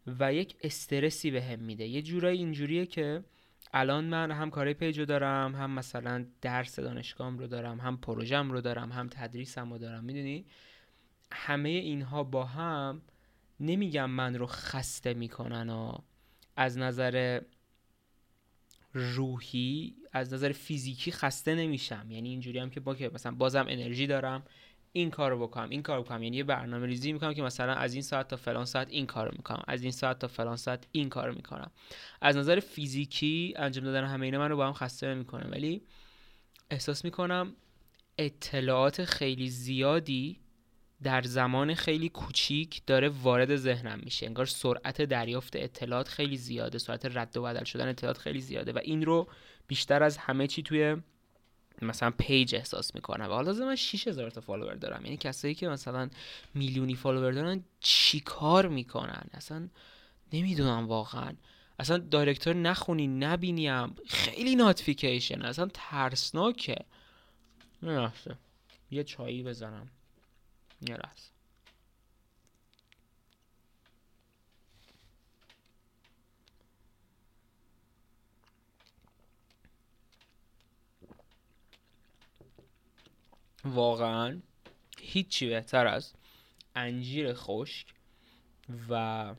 و 0.07 0.33
یک 0.33 0.55
استرسی 0.61 1.31
به 1.31 1.55
میده. 1.55 1.87
یه 1.87 2.01
جورایی 2.01 2.37
اینجوریه 2.37 2.85
که 2.85 3.23
الان 3.73 4.05
من 4.05 4.31
هم 4.31 4.49
کارهای 4.49 4.73
پیجو 4.73 5.05
دارم 5.05 5.55
هم 5.55 5.71
مثلا 5.71 6.25
درس 6.41 6.79
دانشگاهم 6.79 7.37
رو 7.37 7.47
دارم 7.47 7.79
هم 7.79 7.97
پروژم 7.97 8.51
رو 8.51 8.61
دارم 8.61 8.91
هم 8.91 9.09
تدریسم 9.11 9.71
رو 9.71 9.77
دارم. 9.77 10.03
می‌دونی؟ 10.03 10.45
همه 11.31 11.69
اینها 11.69 12.23
با 12.23 12.45
هم 12.45 13.01
نمیگم 13.59 14.09
من 14.09 14.35
رو 14.35 14.45
خسته 14.45 15.13
می‌کنن 15.13 15.69
و 15.69 15.97
از 16.55 16.77
نظر 16.77 17.41
روحی 18.93 19.95
از 20.13 20.33
نظر 20.33 20.51
فیزیکی 20.51 21.11
خسته 21.11 21.55
نمیشم. 21.55 22.05
یعنی 22.09 22.29
اینجوری 22.29 22.59
هم 22.59 22.69
که 22.69 22.79
با 22.79 22.95
که 22.95 23.11
مثلا 23.13 23.31
بازم 23.31 23.65
انرژی 23.69 24.07
دارم 24.07 24.43
این 24.93 25.09
کارو 25.09 25.47
بکنم 25.47 25.69
این 25.69 25.81
کارو 25.81 26.03
بکنم. 26.03 26.23
یعنی 26.23 26.37
یه 26.37 26.43
برنامه 26.43 26.87
ریزی 26.87 27.13
می‌کنم 27.13 27.33
که 27.33 27.41
مثلا 27.41 27.73
از 27.73 27.93
این 27.93 28.01
ساعت 28.01 28.27
تا 28.27 28.35
فلان 28.35 28.65
ساعت 28.65 28.87
این 28.89 29.05
کارو 29.05 29.31
می‌کنم. 29.31 29.63
از 29.67 29.83
این 29.83 29.91
ساعت 29.91 30.19
تا 30.19 30.27
فلان 30.27 30.55
ساعت 30.55 30.87
این 30.91 31.09
کارو 31.09 31.33
می‌کنم. 31.33 31.71
از 32.21 32.37
نظر 32.37 32.59
فیزیکی 32.59 33.53
انجام 33.57 33.83
دادن 33.83 34.05
همه 34.05 34.25
اینا 34.25 34.39
من 34.39 34.49
رو 34.49 34.57
با 34.57 34.67
هم 34.67 34.73
خسته 34.73 35.07
نمی‌کنه. 35.07 35.49
ولی 35.49 35.81
احساس 36.71 37.05
می‌کنم 37.05 37.55
اطلاعات 38.17 39.05
خیلی 39.05 39.49
زیادی 39.49 40.39
در 41.03 41.21
زمان 41.21 41.73
خیلی 41.73 42.09
کوچیک 42.09 42.81
داره 42.87 43.09
وارد 43.09 43.55
ذهنم 43.55 43.99
میشه. 44.03 44.25
انگار 44.25 44.45
سرعت 44.45 45.01
دریافت 45.01 45.55
اطلاعات 45.55 46.07
خیلی 46.07 46.37
زیاده. 46.37 46.77
سرعت 46.77 47.17
رد 47.17 47.37
و 47.37 47.41
بدل 47.41 47.63
شدن 47.63 47.87
اطلاعات 47.87 48.17
خیلی 48.17 48.41
زیاده. 48.41 48.71
و 48.71 48.79
این 48.83 49.05
رو 49.05 49.27
بیشتر 49.67 50.03
از 50.03 50.17
همه 50.17 50.47
چی 50.47 50.63
توی 50.63 50.97
مثلا 51.81 52.11
page 52.11 52.55
احساس 52.55 52.95
می‌کنم. 52.95 53.25
و 53.25 53.33
حالا 53.33 53.53
من 53.53 53.75
6000 53.75 54.29
تا 54.29 54.41
follower 54.41 54.75
دارم. 54.75 55.05
یعنی 55.05 55.17
کسایی 55.17 55.55
که 55.55 55.67
مثلا 55.67 56.09
میلیونی 56.53 56.95
follower 56.95 57.31
دارن 57.31 57.63
چیکار 57.79 58.67
می‌کنن؟ 58.67 59.23
اصلا 59.33 59.67
نمی‌دونم 60.33 60.87
واقعا. 60.87 61.33
اصلا 61.79 61.97
دایرکتور 61.97 62.55
نخونی 62.55 63.07
نبینیم 63.07 63.95
خیلی 64.07 64.55
ناتفیکیشن 64.55 65.41
اصلا 65.41 65.69
ترسناکه. 65.73 66.85
نه 67.83 68.11
یه 68.91 69.03
چایی 69.03 69.43
بزنم. 69.43 69.87
یه 70.89 70.95
لحظه 70.95 71.30
واقعا 83.65 84.41
هیچی 84.99 85.49
بهتر 85.49 85.87
از 85.87 86.13
انجیر 86.75 87.33
خشک 87.33 87.87
و 88.89 89.35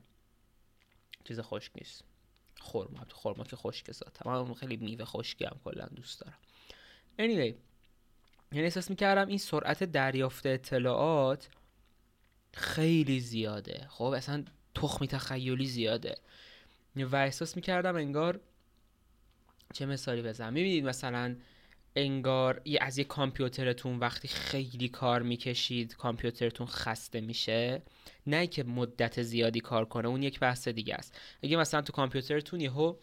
چیز 1.24 1.40
خشک 1.40 1.72
نیست. 1.74 2.04
خورما 2.60 3.06
خورما 3.10 3.44
که 3.44 3.56
خشک 3.56 3.92
ذات 3.92 4.26
من 4.26 4.54
خیلی 4.54 4.76
میوه 4.76 5.04
خشکی 5.04 5.44
هم 5.44 5.60
کلا 5.64 5.86
دوست 5.86 6.20
دارم. 6.20 6.38
Anyway 7.18 7.54
یعنی 8.52 8.64
احساس 8.64 8.90
می‌کردم 8.90 9.28
این 9.28 9.38
سرعت 9.38 9.84
دریافت 9.84 10.46
اطلاعات 10.46 11.48
خیلی 12.54 13.20
زیاده. 13.20 13.86
خب 13.90 14.04
اصلا 14.04 14.44
تخمی 14.74 15.08
تخیلی 15.08 15.66
زیاده. 15.66 16.18
و 16.96 17.16
احساس 17.16 17.56
می‌کردم 17.56 17.96
انگار 17.96 18.40
چه 19.74 19.86
مثالی 19.86 20.22
بزنم. 20.22 20.52
می‌بینید 20.52 20.84
مثلا 20.84 21.36
انگار 21.96 22.62
از 22.80 22.98
یه 22.98 23.04
کامپیوترتون 23.04 23.98
وقتی 23.98 24.28
خیلی 24.28 24.88
کار 24.88 25.22
می‌کشید 25.22 25.96
کامپیوترتون 25.96 26.66
خسته 26.66 27.20
میشه. 27.20 27.82
نه 28.26 28.46
که 28.46 28.64
مدت 28.64 29.22
زیادی 29.22 29.60
کار 29.60 29.84
کنه 29.84 30.08
اون 30.08 30.22
یک 30.22 30.40
بحث 30.40 30.68
دیگه 30.68 30.94
است. 30.94 31.18
اگه 31.42 31.56
مثلا 31.56 31.82
تو 31.82 31.92
کامپیوترتون 31.92 32.60
یهو 32.60 32.96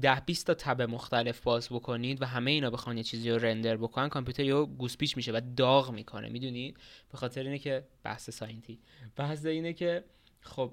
ده 0.00 0.20
20 0.26 0.46
تا 0.46 0.54
تب 0.54 0.82
مختلف 0.82 1.40
باز 1.40 1.68
بکنید 1.68 2.22
و 2.22 2.24
همه 2.24 2.50
اینا 2.50 2.70
بخوان 2.70 2.96
یه 2.96 3.02
چیزی 3.02 3.30
رو 3.30 3.38
رندر 3.38 3.76
بکنن 3.76 4.08
کامپیوتر 4.08 4.44
یهو 4.44 4.66
گوسپیچ 4.66 5.16
میشه 5.16 5.32
و 5.32 5.40
داغ 5.56 5.90
می‌کنه. 5.90 6.28
می‌دونید 6.28 6.76
به 7.12 7.18
خاطر 7.18 7.42
اینه 7.42 7.58
که 7.58 7.84
بحث 8.02 8.30
ساینتی. 8.30 8.80
بحث 9.16 9.46
اینه 9.46 9.72
که 9.72 10.04
خب 10.40 10.72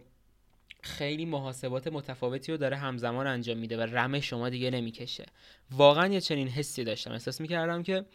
خیلی 0.85 1.25
محاسبات 1.25 1.87
متفاوتی 1.87 2.51
رو 2.51 2.57
داره 2.57 2.77
همزمان 2.77 3.27
انجام 3.27 3.57
میده 3.57 3.77
و 3.77 3.81
رم 3.81 4.19
شما 4.19 4.49
دیگه 4.49 4.69
نمی‌کشه. 4.69 5.25
واقعا 5.71 6.07
یه 6.07 6.21
چنین 6.21 6.47
حسی 6.47 6.83
داشتم. 6.83 7.11
احساس 7.11 7.41
می‌کردم 7.41 7.83
که 7.83 8.05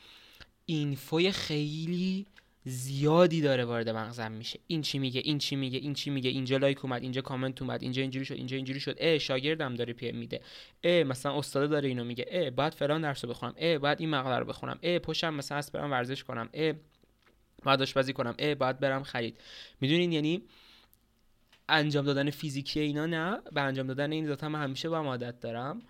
اینفوی 0.66 1.30
خیلی 1.30 2.26
زیادی 2.64 3.40
داره 3.40 3.64
وارد 3.64 3.88
مغزم 3.88 4.32
میشه. 4.32 4.60
این 4.66 4.82
چی 4.82 4.98
میگه 4.98 5.20
این 5.24 5.38
چی 5.38 5.56
میگه 5.56 5.78
این 5.78 5.94
چی 5.94 6.10
میگه 6.10 6.30
اینجا 6.30 6.56
like 6.56 6.84
اومد 6.84 7.02
اینجا 7.02 7.20
کامنت 7.20 7.62
اومد 7.62 7.82
اینجا 7.82 8.02
اینجوری 8.02 8.24
شد 8.24 8.34
اینجا 8.34 8.56
اینجوری 8.56 8.80
شد. 8.80 8.96
اه 8.98 9.18
شاگردم 9.18 9.74
داره 9.74 9.92
پی 9.92 10.12
میده. 10.12 10.40
اه 10.84 11.02
مثلا 11.02 11.38
استاد 11.38 11.70
داره 11.70 11.88
اینو 11.88 12.04
میگه. 12.04 12.26
اه 12.28 12.50
بعد 12.50 12.72
فلان 12.72 13.00
درسو 13.00 13.28
بخونم. 13.28 13.54
اه 13.56 13.78
بعد 13.78 14.00
این 14.00 14.10
مقاله 14.10 14.38
رو 14.38 14.44
بخونم. 14.44 14.78
اه 14.82 14.98
پشتم 14.98 15.34
مثلا 15.34 15.58
اس 15.58 15.70
برم 15.70 15.90
ورزش 15.90 16.24
کنم. 16.24 16.48
اه 16.54 16.72
بعد 17.64 17.82
آشپزی 17.82 18.12
کنم. 18.12 18.34
اه 18.38 18.54
بعد 18.54 18.80
برم 18.80 19.02
خرید. 19.02 19.40
می‌دونین 19.80 20.12
یعنی 20.12 20.42
انجام 21.70 22.04
دادن 22.04 22.30
فیزیکی 22.30 22.80
اینا 22.80 23.06
نه. 23.06 23.38
به 23.52 23.60
انجام 23.60 23.86
دادن 23.86 24.12
این 24.12 24.26
ذات 24.26 24.44
هم 24.44 24.54
همیشه 24.54 24.88
با 24.88 24.98
عادت 24.98 25.40
دارم. 25.40 25.82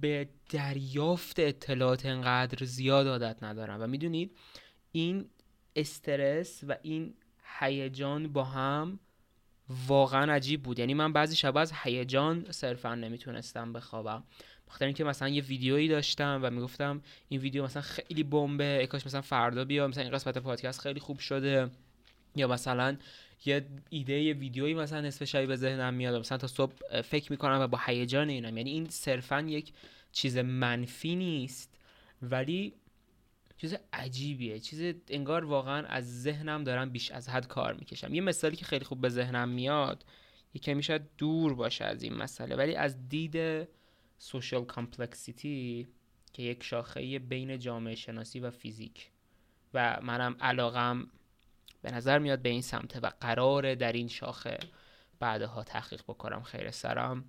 به 0.00 0.28
دریافت 0.50 1.38
اطلاعات 1.38 2.06
انقدر 2.06 2.64
زیاد 2.64 3.06
عادت 3.06 3.42
ندارم. 3.42 3.82
و 3.82 3.86
می‌دونید 3.86 4.36
این 4.92 5.30
استرس 5.76 6.64
و 6.68 6.76
این 6.82 7.14
هیجان 7.60 8.32
با 8.32 8.44
هم 8.44 8.98
واقعا 9.86 10.32
عجیب 10.32 10.62
بود. 10.62 10.78
یعنی 10.78 10.94
من 10.94 11.12
بعضی 11.12 11.36
شب 11.36 11.56
از 11.56 11.72
هیجان 11.82 12.46
صرفا 12.50 12.94
نمی‌تونستم 12.94 13.72
بخوابم. 13.72 14.24
بخاطر 14.68 14.84
اینکه 14.84 15.04
مثلا 15.04 15.28
یه 15.28 15.42
ویدیویی 15.42 15.88
داشتم 15.88 16.40
و 16.42 16.50
می‌گفتم 16.50 17.02
این 17.28 17.40
ویدیو 17.40 17.64
مثلا 17.64 17.82
خیلی 17.82 18.22
بمبه 18.22 18.86
کاش 18.90 19.06
مثلا 19.06 19.20
فردا 19.20 19.64
بیا 19.64 19.88
مثلا 19.88 20.02
این 20.02 20.12
قسمت 20.12 20.38
پادکست 20.38 20.80
خیلی 20.80 21.00
خوب 21.00 21.18
شده. 21.18 21.70
یا 22.36 22.48
مثلا 22.48 22.96
یه 23.44 23.66
ایده 23.90 24.20
یه 24.20 24.34
ویدیویی 24.34 24.74
مثلا 24.74 25.00
نصف 25.00 25.24
شبی 25.24 25.46
به 25.46 25.56
ذهنم 25.56 25.94
میاد 25.94 26.20
مثلا 26.20 26.38
تا 26.38 26.46
صبح 26.46 27.00
فکر 27.02 27.32
می‌کنم 27.32 27.60
و 27.60 27.66
با 27.66 27.80
هیجان 27.86 28.28
اینم. 28.28 28.56
یعنی 28.56 28.70
این 28.70 28.88
صرفا 28.88 29.40
یک 29.40 29.72
چیز 30.12 30.38
منفی 30.38 31.16
نیست 31.16 31.78
ولی 32.22 32.74
چیز 33.56 33.76
عجیبیه. 33.92 34.58
چیز 34.58 34.94
انگار 35.08 35.44
واقعا 35.44 35.86
از 35.86 36.22
ذهنم 36.22 36.64
دارم 36.64 36.90
بیش 36.90 37.10
از 37.10 37.28
حد 37.28 37.46
کار 37.46 37.74
می‌کشم. 37.74 38.14
یه 38.14 38.20
مثالی 38.20 38.56
که 38.56 38.64
خیلی 38.64 38.84
خوب 38.84 39.00
به 39.00 39.08
ذهنم 39.08 39.48
میاد 39.48 40.04
یه 40.54 40.60
کمی 40.60 40.82
دور 41.18 41.54
باشه 41.54 41.84
از 41.84 42.02
این 42.02 42.14
مسئله 42.14 42.56
ولی 42.56 42.74
از 42.74 43.08
دید 43.08 43.68
social 44.18 44.64
complexity 44.64 45.88
که 46.32 46.42
یک 46.42 46.62
شاخه 46.62 47.18
بین 47.18 47.58
جامعه 47.58 47.94
شناسی 47.94 48.40
و 48.40 48.50
فیزیک. 48.50 49.10
و 49.74 49.98
منم 50.02 50.36
علاقم 50.40 51.08
به 51.82 51.90
نظر 51.90 52.18
میاد 52.18 52.42
به 52.42 52.48
این 52.48 52.62
سمته 52.62 53.00
و 53.00 53.10
قراره 53.20 53.74
در 53.74 53.92
این 53.92 54.08
شاخه 54.08 54.58
بعدها 55.20 55.62
تحقیق 55.62 56.02
بکنم. 56.08 56.42
خیر 56.42 56.70
سرم 56.70 57.24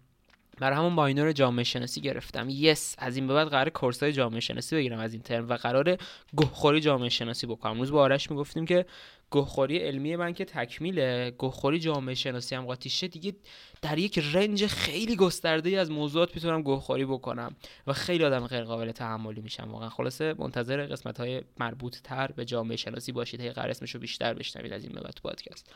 برای 0.60 0.77
همون 0.77 0.93
ماینور 0.93 1.31
جامعه 1.31 1.63
شناسی 1.63 2.01
گرفتم. 2.01 2.48
یس 2.50 2.95
از 2.98 3.15
این 3.15 3.27
به 3.27 3.33
بعد 3.33 3.48
قرار 3.48 3.69
کورس 3.69 4.03
های 4.03 4.13
جامعه 4.13 4.39
شناسی 4.39 4.75
بگیرم 4.75 5.00
از 5.00 5.13
این 5.13 5.22
ترم 5.22 5.50
و 5.50 5.53
قرار 5.53 5.98
گهخوری 6.38 6.81
جامعه 6.81 7.10
شناسی 7.10 7.48
بکنم. 7.48 7.79
روز 7.79 7.91
با 7.91 8.01
آرش 8.01 8.31
می‌گفتیم 8.31 8.65
که 8.65 8.86
گهخوری 9.32 9.77
علمی 9.77 10.15
من 10.15 10.34
که 10.34 10.46
تکمیله. 10.46 11.36
گهخوری 11.39 11.80
جامعه 11.80 12.15
شناسی 12.15 12.56
هم 12.56 12.65
قاطیشه 12.65 13.08
دیگه 13.08 13.36
در 13.82 13.98
یک 13.98 14.20
رنج 14.34 14.65
خیلی 14.65 15.15
گسترده 15.15 15.80
از 15.80 15.92
موضوعات 15.92 16.36
می‌تونم 16.36 16.62
گهخوری 16.62 17.06
بکنم 17.06 17.56
و 17.88 17.94
خیلی 17.94 18.24
آدم 18.24 18.48
غیر 18.48 18.63
قابل 18.63 18.92
تحملی 18.92 19.42
میشم. 19.42 19.72
واقعا 19.72 19.89
خلاصه 19.89 20.36
منتظر 20.38 20.86
قسمت 20.86 21.20
های 21.20 21.42
مربوط 21.60 21.98
تر 22.03 22.32
به 22.32 22.46
جامعه 22.46 22.77
شناسی 22.77 23.12
باشید. 23.12 23.42
هی 23.42 23.51
قرار 23.51 23.70
اسمشو 23.70 24.00
بیشتر 24.00 24.34
بشنوید 24.34 24.74
از 24.74 24.84
این 24.84 24.94
بعد 24.94 25.20
پادکست. 25.24 25.74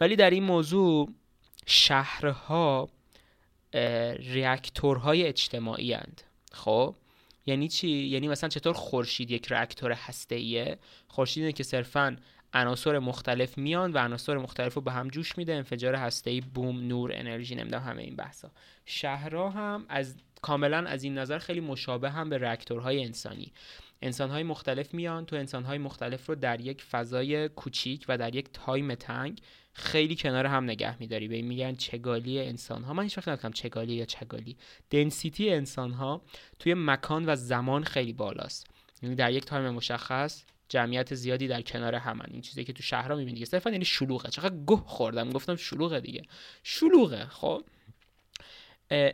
ولی 0.00 0.16
در 0.16 0.30
این 0.30 0.42
موضوع 0.42 1.10
شهرها 1.66 2.88
ریاکتورهای 4.18 5.26
اجتماعی 5.26 5.94
اند. 5.94 6.22
خب؟ 6.52 6.94
یعنی 7.46 7.68
چی؟ 7.68 7.88
یعنی 7.88 8.28
مثلا 8.28 8.48
چطور 8.48 8.72
خورشید 8.72 9.30
یک 9.30 9.46
راکتور 9.46 9.92
هسته 9.92 10.34
ایه 10.34 10.78
خورشید 11.08 11.56
که 11.56 11.62
صرفا 11.62 12.16
عناصر 12.52 12.98
مختلف 12.98 13.58
میان 13.58 13.92
و 13.92 13.98
عناصر 13.98 14.38
مختلف 14.38 14.74
رو 14.74 14.82
به 14.82 14.92
هم 14.92 15.08
جوش 15.08 15.38
میده 15.38 15.54
انفجار 15.54 15.94
هسته 15.94 16.40
boom 16.54 16.80
نور 16.80 17.10
انرژی 17.14 17.54
نمی‌دونم 17.54 17.82
همه 17.82 18.02
این 18.02 18.16
بحثا. 18.16 18.50
شهرها 18.84 19.50
هم 19.50 19.86
از 19.88 20.16
کاملا 20.42 20.78
از 20.78 21.04
این 21.04 21.18
نظر 21.18 21.38
خیلی 21.38 21.60
مشابه 21.60 22.10
هم 22.10 22.28
به 22.28 22.38
راکتورهای 22.38 23.04
انسانی. 23.04 23.52
انسانهای 24.02 24.42
مختلف 24.42 24.94
میان 24.94 25.26
تو 25.26 25.36
انسانهای 25.36 25.78
مختلف 25.78 26.26
رو 26.26 26.34
در 26.34 26.60
یک 26.60 26.82
فضای 26.82 27.48
کوچیک 27.48 28.04
و 28.08 28.18
در 28.18 28.34
یک 28.34 28.48
تایم 28.52 28.94
تنگ 28.94 29.40
خیلی 29.72 30.16
کنار 30.16 30.46
هم 30.46 30.64
نگه 30.64 30.98
میداری. 30.98 31.28
به 31.28 31.36
این 31.36 31.46
میگن 31.46 31.74
چگالی 31.74 32.40
انسان 32.40 32.84
ها 32.84 32.92
من 32.92 33.02
هیچ 33.02 33.18
وقت 33.18 33.28
نگفتم 33.28 33.50
چگالی 33.50 33.94
یا 33.94 34.04
چگالی. 34.04 34.56
دنسیتی 34.90 35.50
انسان 35.50 35.92
ها 35.92 36.22
توی 36.58 36.74
مکان 36.74 37.24
و 37.28 37.36
زمان 37.36 37.84
خیلی 37.84 38.12
بالاست. 38.12 38.66
یعنی 39.02 39.14
در 39.14 39.32
یک 39.32 39.44
تایم 39.44 39.70
مشخص 39.70 40.44
جمعیت 40.68 41.14
زیادی 41.14 41.48
در 41.48 41.62
کنار 41.62 41.94
همن. 41.94 42.26
این 42.30 42.40
چیزی 42.40 42.64
که 42.64 42.72
تو 42.72 42.82
شهرها 42.82 43.16
می‌بینی 43.16 43.34
دیگه. 43.34 43.46
صرفا 43.46 43.70
یعنی 43.70 43.84
شلوغه. 43.84 44.28
چقدر 44.28 44.54
گه 44.66 44.76
خوردم. 44.76 45.30
گفتم 45.30 45.56
شلوغه 45.56 46.00
دیگه. 46.00 46.22
شلوغه. 46.62 47.24
خب. 47.24 47.64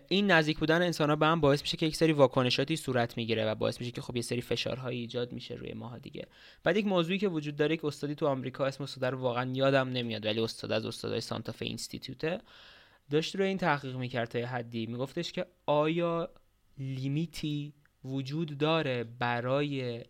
این 0.08 0.30
نزدیک 0.30 0.58
بودن 0.58 0.82
انسان 0.82 1.10
ها 1.10 1.16
به 1.16 1.26
هم 1.26 1.40
باعث 1.40 1.60
میشه 1.60 1.76
که 1.76 1.86
یک 1.86 1.96
سری 1.96 2.12
واکنشاتی 2.12 2.76
صورت 2.76 3.16
می‌گیره 3.16 3.46
و 3.46 3.54
باعث 3.54 3.80
میشه 3.80 3.92
که 3.92 4.00
خب 4.00 4.16
یه 4.16 4.22
سری 4.22 4.40
فشارهایی 4.40 5.00
ایجاد 5.00 5.32
میشه 5.32 5.54
روی 5.54 5.72
ماها 5.72 5.98
دیگه. 5.98 6.26
بعد 6.64 6.76
یک 6.76 6.86
موضوعی 6.86 7.18
که 7.18 7.28
وجود 7.28 7.56
داره 7.56 7.76
که 7.76 7.86
استادی 7.86 8.14
تو 8.14 8.26
آمریکا 8.26 8.66
اسم 8.66 8.84
استاد 8.84 9.04
رو 9.04 9.18
واقعا 9.18 9.52
یادم 9.52 9.88
نمیاد 9.88 10.26
ولی 10.26 10.40
استاد 10.40 10.72
از 10.72 10.86
استادای 10.86 11.20
سانتافه 11.20 11.64
اینستیتوته. 11.64 12.40
داشت 13.10 13.36
روی 13.36 13.46
این 13.46 13.58
تحقیق 13.58 13.96
می‌کرد 13.96 14.28
تا 14.28 14.46
حدی. 14.46 14.86
میگفتش 14.86 15.32
که 15.32 15.46
آیا 15.66 16.30
لیمیتی 16.78 17.72
وجود 18.04 18.58
داره 18.58 19.04
برای 19.04 20.04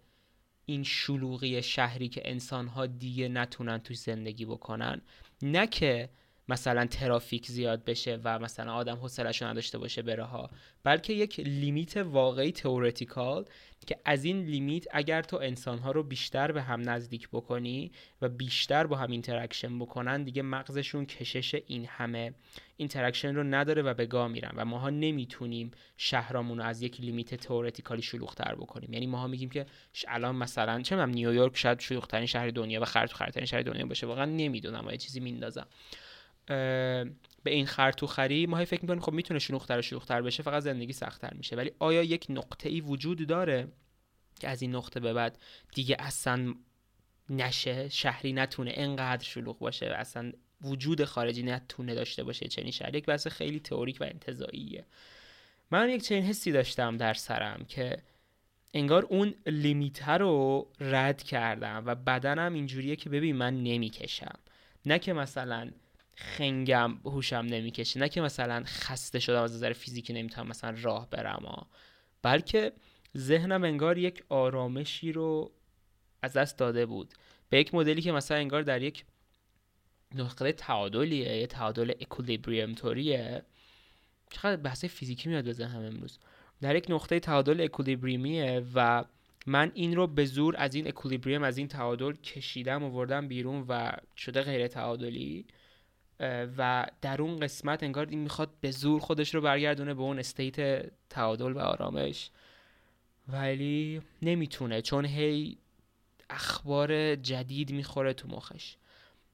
این 0.67 0.83
شلوغی 0.83 1.63
شهری 1.63 2.09
که 2.09 2.23
انسان 2.25 2.69
ها 2.69 2.87
دیگه 2.87 3.29
نتونن 3.29 3.79
توش 3.79 3.99
زندگی 3.99 4.45
بکنن 4.45 5.01
نه 5.43 5.67
که 5.67 6.09
مثلا 6.49 6.87
ترافیک 6.87 7.47
زیاد 7.47 7.85
بشه 7.85 8.21
و 8.25 8.39
مثلا 8.39 8.73
آدم 8.73 8.97
حوصله‌شو 8.97 9.47
نداشته 9.47 9.79
باشه 9.79 10.03
بره 10.03 10.25
ها. 10.25 10.51
بلکه 10.85 11.13
یک 11.13 11.41
لیمیت 11.41 11.97
واقعی 11.97 12.53
تئوریتیکال 12.53 13.45
که 13.87 13.97
از 14.05 14.25
این 14.25 14.45
limit 14.45 14.85
اگر 14.91 15.23
تو 15.23 15.37
انسانها 15.37 15.91
رو 15.91 16.03
بیشتر 16.03 16.53
به 16.53 16.63
هم 16.63 16.91
نزدیک 16.91 17.29
بکنی 17.29 17.93
و 18.23 18.29
بیشتر 18.29 18.87
با 18.87 18.97
هم 18.97 19.11
interaction 19.11 19.79
بکنن 19.79 20.23
دیگه 20.23 20.43
مغزشون 20.43 21.07
کشش 21.07 21.55
این 21.67 21.87
همه 21.87 22.35
interaction 22.77 23.35
رو 23.35 23.43
نداره 23.43 23.83
و 23.83 23.95
به 23.95 24.07
گا 24.07 24.29
میرن. 24.29 24.53
و 24.57 24.65
ماها 24.65 24.91
نمی‌تونیم 24.91 25.71
شهرامون 25.97 26.59
رو 26.59 26.65
از 26.65 26.83
یک 26.83 27.01
limit 27.01 27.35
theoretical 27.35 27.97
ی 27.97 28.03
شلوغ‌تر 28.03 28.55
بکنیم. 28.55 28.93
یعنی 28.93 29.07
ماها 29.07 29.27
میگیم 29.27 29.51
که 29.51 29.67
الان 30.09 30.37
مثلا 30.37 30.83
چه 30.83 31.07
نیویورک 31.07 31.57
شاید 31.57 31.81
شلوغ‌ترین 31.81 32.27
شهر 32.27 32.51
دنیا 32.51 32.81
و 32.81 32.85
خر 32.85 33.02
تو 33.02 33.13
خرترین 33.13 33.47
شهر 33.47 33.63
دنیا 33.63 33.87
باشه. 33.87 34.07
واقعا 34.07 34.25
نمی‌دونم 34.25 34.91
یه 34.91 34.97
چیزی 34.97 35.21
میندازم. 35.21 35.67
به 36.47 37.51
این 37.51 37.67
خر 37.67 37.91
تو 37.91 38.07
خری 38.07 38.47
ما 38.47 38.65
فکر 38.65 38.83
می‌کنیم 38.83 39.01
خب 39.01 39.13
می‌تونه 39.13 39.41
شلوغ‌تر 39.41 39.79
و 39.79 39.83
شلوغ‌تر 39.83 40.23
بشه 40.23 40.43
فقط 40.43 40.63
زندگی 40.63 40.93
سختتر 40.93 41.35
میشه. 41.35 41.57
ولی 41.57 41.71
آیا 41.79 42.03
یک 42.03 42.27
نقطه 42.29 42.69
ای 42.69 42.81
وجود 42.81 43.27
داره 43.27 43.69
که 44.41 44.49
از 44.49 44.63
این 44.63 44.75
نقطه 44.75 45.01
به 45.01 45.13
بعد 45.13 45.39
دیگه 45.75 45.97
اصلا 45.99 46.55
نشه 47.31 47.89
شهری 47.89 48.33
نتونه 48.33 48.73
انقدر 48.75 49.25
شلوغ 49.25 49.59
باشه 49.59 49.91
و 49.91 49.93
اصلا 49.93 50.33
وجود 50.63 51.05
خارجی 51.05 51.43
نتونه 51.43 51.95
داشته 51.95 52.25
باشه 52.25 52.49
چنین 52.49 52.71
شهر 52.71 52.95
یک 52.95 53.07
بحث 53.07 53.27
خیلی 53.27 53.61
تئوریک 53.61 53.97
و 54.01 54.05
انتزاعیه 54.05 54.85
من 55.71 55.91
یک 55.91 56.03
چنین 56.03 56.23
حسی 56.23 56.53
داشتم 56.53 56.97
در 56.97 57.15
سرم 57.15 57.65
که 57.69 57.99
انگار 58.75 59.05
اون 59.05 59.35
لیمیت 59.47 60.09
رو 60.09 60.67
رد 60.81 61.23
کردم 61.23 61.83
و 61.87 61.95
بدنم 61.95 62.55
اینجوریه 62.55 62.97
که 62.97 63.11
ببین 63.11 63.37
من 63.37 63.63
نمی‌کشم. 63.63 64.39
نه 64.87 64.99
که 64.99 65.13
مثلا 65.13 65.71
خنگم 66.17 66.99
هوشم 67.05 67.37
نمی‌کشه. 67.37 68.01
نه 68.01 68.09
که 68.09 68.21
مثلا 68.21 68.63
خسته 68.67 69.21
شدم 69.21 69.43
از 69.43 69.55
نظر 69.55 69.73
فیزیکی 69.73 70.13
نمی‌تونم 70.13 70.49
مثلا 70.49 70.77
راه 70.83 71.11
برم 71.11 71.67
بلکه 72.23 72.73
ذهنم 73.17 73.65
انگار 73.65 73.99
یک 73.99 74.25
آرامشی 74.29 75.13
رو 75.13 75.53
از 76.23 76.33
دست 76.33 76.59
داده 76.59 76.87
بود. 76.87 77.15
به 77.49 77.61
یک 77.61 77.75
مدلی 77.75 78.03
که 78.03 78.13
مثلا 78.13 78.37
انگار 78.37 78.63
در 78.63 78.83
یک 78.83 79.05
نقطه 80.15 80.53
تعادلیه 80.53 81.37
یه 81.37 81.47
تعادل 81.47 81.93
اکولیبریوم 82.01 82.75
طوریه. 82.75 83.43
چقدر 84.31 84.57
بحث 84.57 84.85
فیزیکی 84.85 85.29
میاد 85.29 85.45
به 85.45 85.53
ذهنم 85.53 85.85
امروز. 85.85 86.19
در 86.61 86.77
یک 86.77 86.87
نقطه 86.89 87.21
تعادل 87.21 87.61
اکولیبریمیه 87.61 88.67
و 88.75 89.05
من 89.47 89.73
این 89.75 89.97
رو 89.97 90.07
به 90.07 90.25
زور 90.25 90.55
از 90.59 90.75
این 90.75 90.89
اکولیبریوم 90.89 91.43
از 91.43 91.59
این 91.59 91.69
تعادل 91.69 92.13
کشیدم 92.13 92.83
و 92.83 92.91
وردم 92.91 93.29
بیرون 93.29 93.65
و 93.69 93.93
شده 94.17 94.43
غیر 94.43 94.67
تعادلی. 94.67 95.47
و 96.21 96.87
در 97.01 97.23
اون 97.23 97.41
قسمت 97.41 97.83
انگار 97.83 98.07
این 98.07 98.19
می‌خواد 98.19 98.51
به 98.61 98.71
زور 98.71 99.01
خودش 99.01 99.35
رو 99.35 99.41
برگردونه 99.41 99.95
به 99.95 100.03
اون 100.03 100.19
استیت 100.19 100.87
تعادل 101.11 101.53
و 101.53 101.59
آرامش. 101.59 102.31
ولی 103.29 104.03
نمی‌تونه 104.23 104.83
چون 104.83 105.05
هی 105.05 105.59
اخبار 106.31 107.17
جدید 107.17 107.73
می‌خوره 107.73 108.13
تو 108.13 108.29
مخش. 108.29 108.77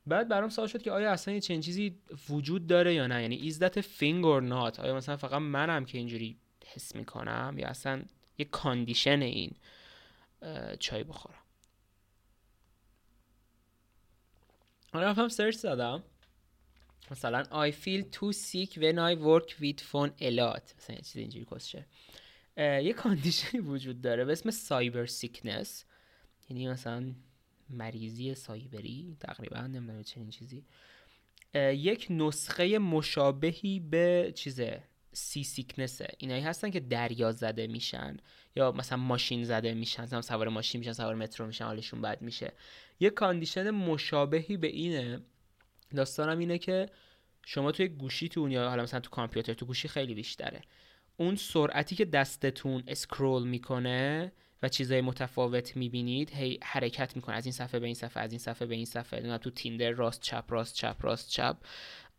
بعد 0.07 0.29
برام 0.29 0.49
سوال 0.51 0.69
شد 0.69 0.83
که 0.83 0.93
آیا 0.93 1.13
اصلا 1.13 1.35
یه 1.35 1.41
چنین 1.41 1.61
چیزی 1.61 1.99
وجود 2.29 2.67
داره 2.67 2.95
یا 2.95 3.07
نه؟ 3.07 3.23
یعنی 3.23 3.53
a 3.53 3.83
thing 3.83 4.23
or 4.23 4.51
not 4.51 4.81
آیا 4.81 4.95
مثلا 4.97 5.17
فقط 5.17 5.41
منم 5.41 5.85
که 5.85 5.99
اینجوری 5.99 6.37
حس 6.67 6.95
می‌کنم 6.95 7.55
یا 7.59 7.69
اصلا 7.69 8.03
یه 8.39 8.45
condition 8.45 9.23
این 9.23 9.53
چای 10.79 11.05
بخورم؟ 11.05 11.35
حالا 14.93 15.11
رفتم 15.11 15.29
search 15.29 15.55
زدم. 15.55 16.03
مثلا 17.11 17.69
I 17.69 17.73
feel 17.73 18.03
too 18.03 18.33
sick 18.33 18.77
when 18.77 18.97
I 18.99 19.15
work 19.23 19.49
with 19.61 19.81
phone 19.93 20.11
a 20.21 20.31
lot. 20.31 20.75
مثلا 20.79 20.97
یه 20.97 21.03
چیز 21.03 21.17
اینجوری 21.17 21.47
کسشر. 21.53 21.87
یه 22.57 22.93
condition 22.93 23.54
ی 23.54 23.61
وجود 23.61 24.01
داره 24.01 24.25
به 24.25 24.33
اسم 24.33 24.51
cyber 24.51 25.07
sickness 25.07 25.85
یعنی 26.51 26.69
مثلا 26.69 27.15
مریضی 27.71 28.35
سایبری 28.35 29.17
تقریبا 29.21 29.61
نمی‌دونم 29.61 30.03
چنین 30.03 30.31
چیزی. 30.31 30.65
یک 31.55 32.07
نسخه 32.11 32.79
مشابهی 32.79 33.81
به 33.81 34.33
چیزه 34.35 34.83
sea 35.13 35.45
sickness 35.45 36.01
ه 36.01 36.09
اینایی 36.19 36.43
هستن 36.43 36.71
که 36.71 36.81
دریا 36.81 37.33
زده 37.33 37.67
میشن 37.67 38.17
یا 38.57 38.73
مثلا 38.73 38.99
ماشین 38.99 39.45
زده 39.45 39.75
میشن. 39.75 40.03
مثلا 40.03 40.23
سوار 40.23 40.49
ماشین 40.49 40.79
میشن 40.79 40.93
سوار 40.93 41.15
مترو 41.15 41.47
میشن 41.47 41.65
حالشون 41.65 42.03
بد 42.03 42.23
میشه. 42.23 42.53
یه 43.01 43.11
condition 43.11 43.71
مشابهی 43.71 44.57
به 44.57 44.67
اینه 44.67 45.21
داستانم 45.95 46.39
اینه 46.39 46.59
که 46.59 46.87
شما 47.47 47.73
توی 47.73 47.89
گوشی 47.89 48.29
تو 48.29 48.49
یا 48.49 48.69
حالا 48.69 48.83
مثلا 48.83 49.01
تو 49.01 49.11
کامپیوتر 49.11 49.55
تو 49.55 49.67
گوشی 49.67 49.89
خیلی 49.89 50.15
بیشتره. 50.15 50.63
اون 51.17 51.37
سرعتی 51.37 51.97
که 51.97 52.05
دستتون 52.05 52.83
اسکرول 52.87 53.49
می‌کنه 53.49 54.33
و 54.63 54.69
چیزای 54.69 55.01
متفاوت 55.01 55.77
می‌بینید 55.77 56.31
هی 56.31 56.59
حرکت 56.63 57.17
می‌کنه. 57.17 57.37
از 57.37 57.47
این 57.47 57.53
صفحه 57.53 57.81
به 57.81 57.87
این 57.87 57.95
صفحه 57.95 58.23
از 58.23 58.33
این 58.33 58.39
صفحه 58.39 58.67
به 58.67 58.75
این 58.75 58.85
صفحه. 58.85 59.39
تو 59.39 59.51
تیندر 59.51 59.91
راست 59.91 60.21
چپ 60.21 60.45
راست 60.49 60.75
چپ 60.75 60.97
راست 61.01 61.31
چپ. 61.31 61.57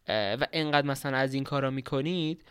و 0.08 0.48
انقدر 0.54 0.88
مثلا 0.88 1.18
از 1.18 1.34
این 1.34 1.44
کارا 1.44 1.70
می‌کنید 1.70 2.44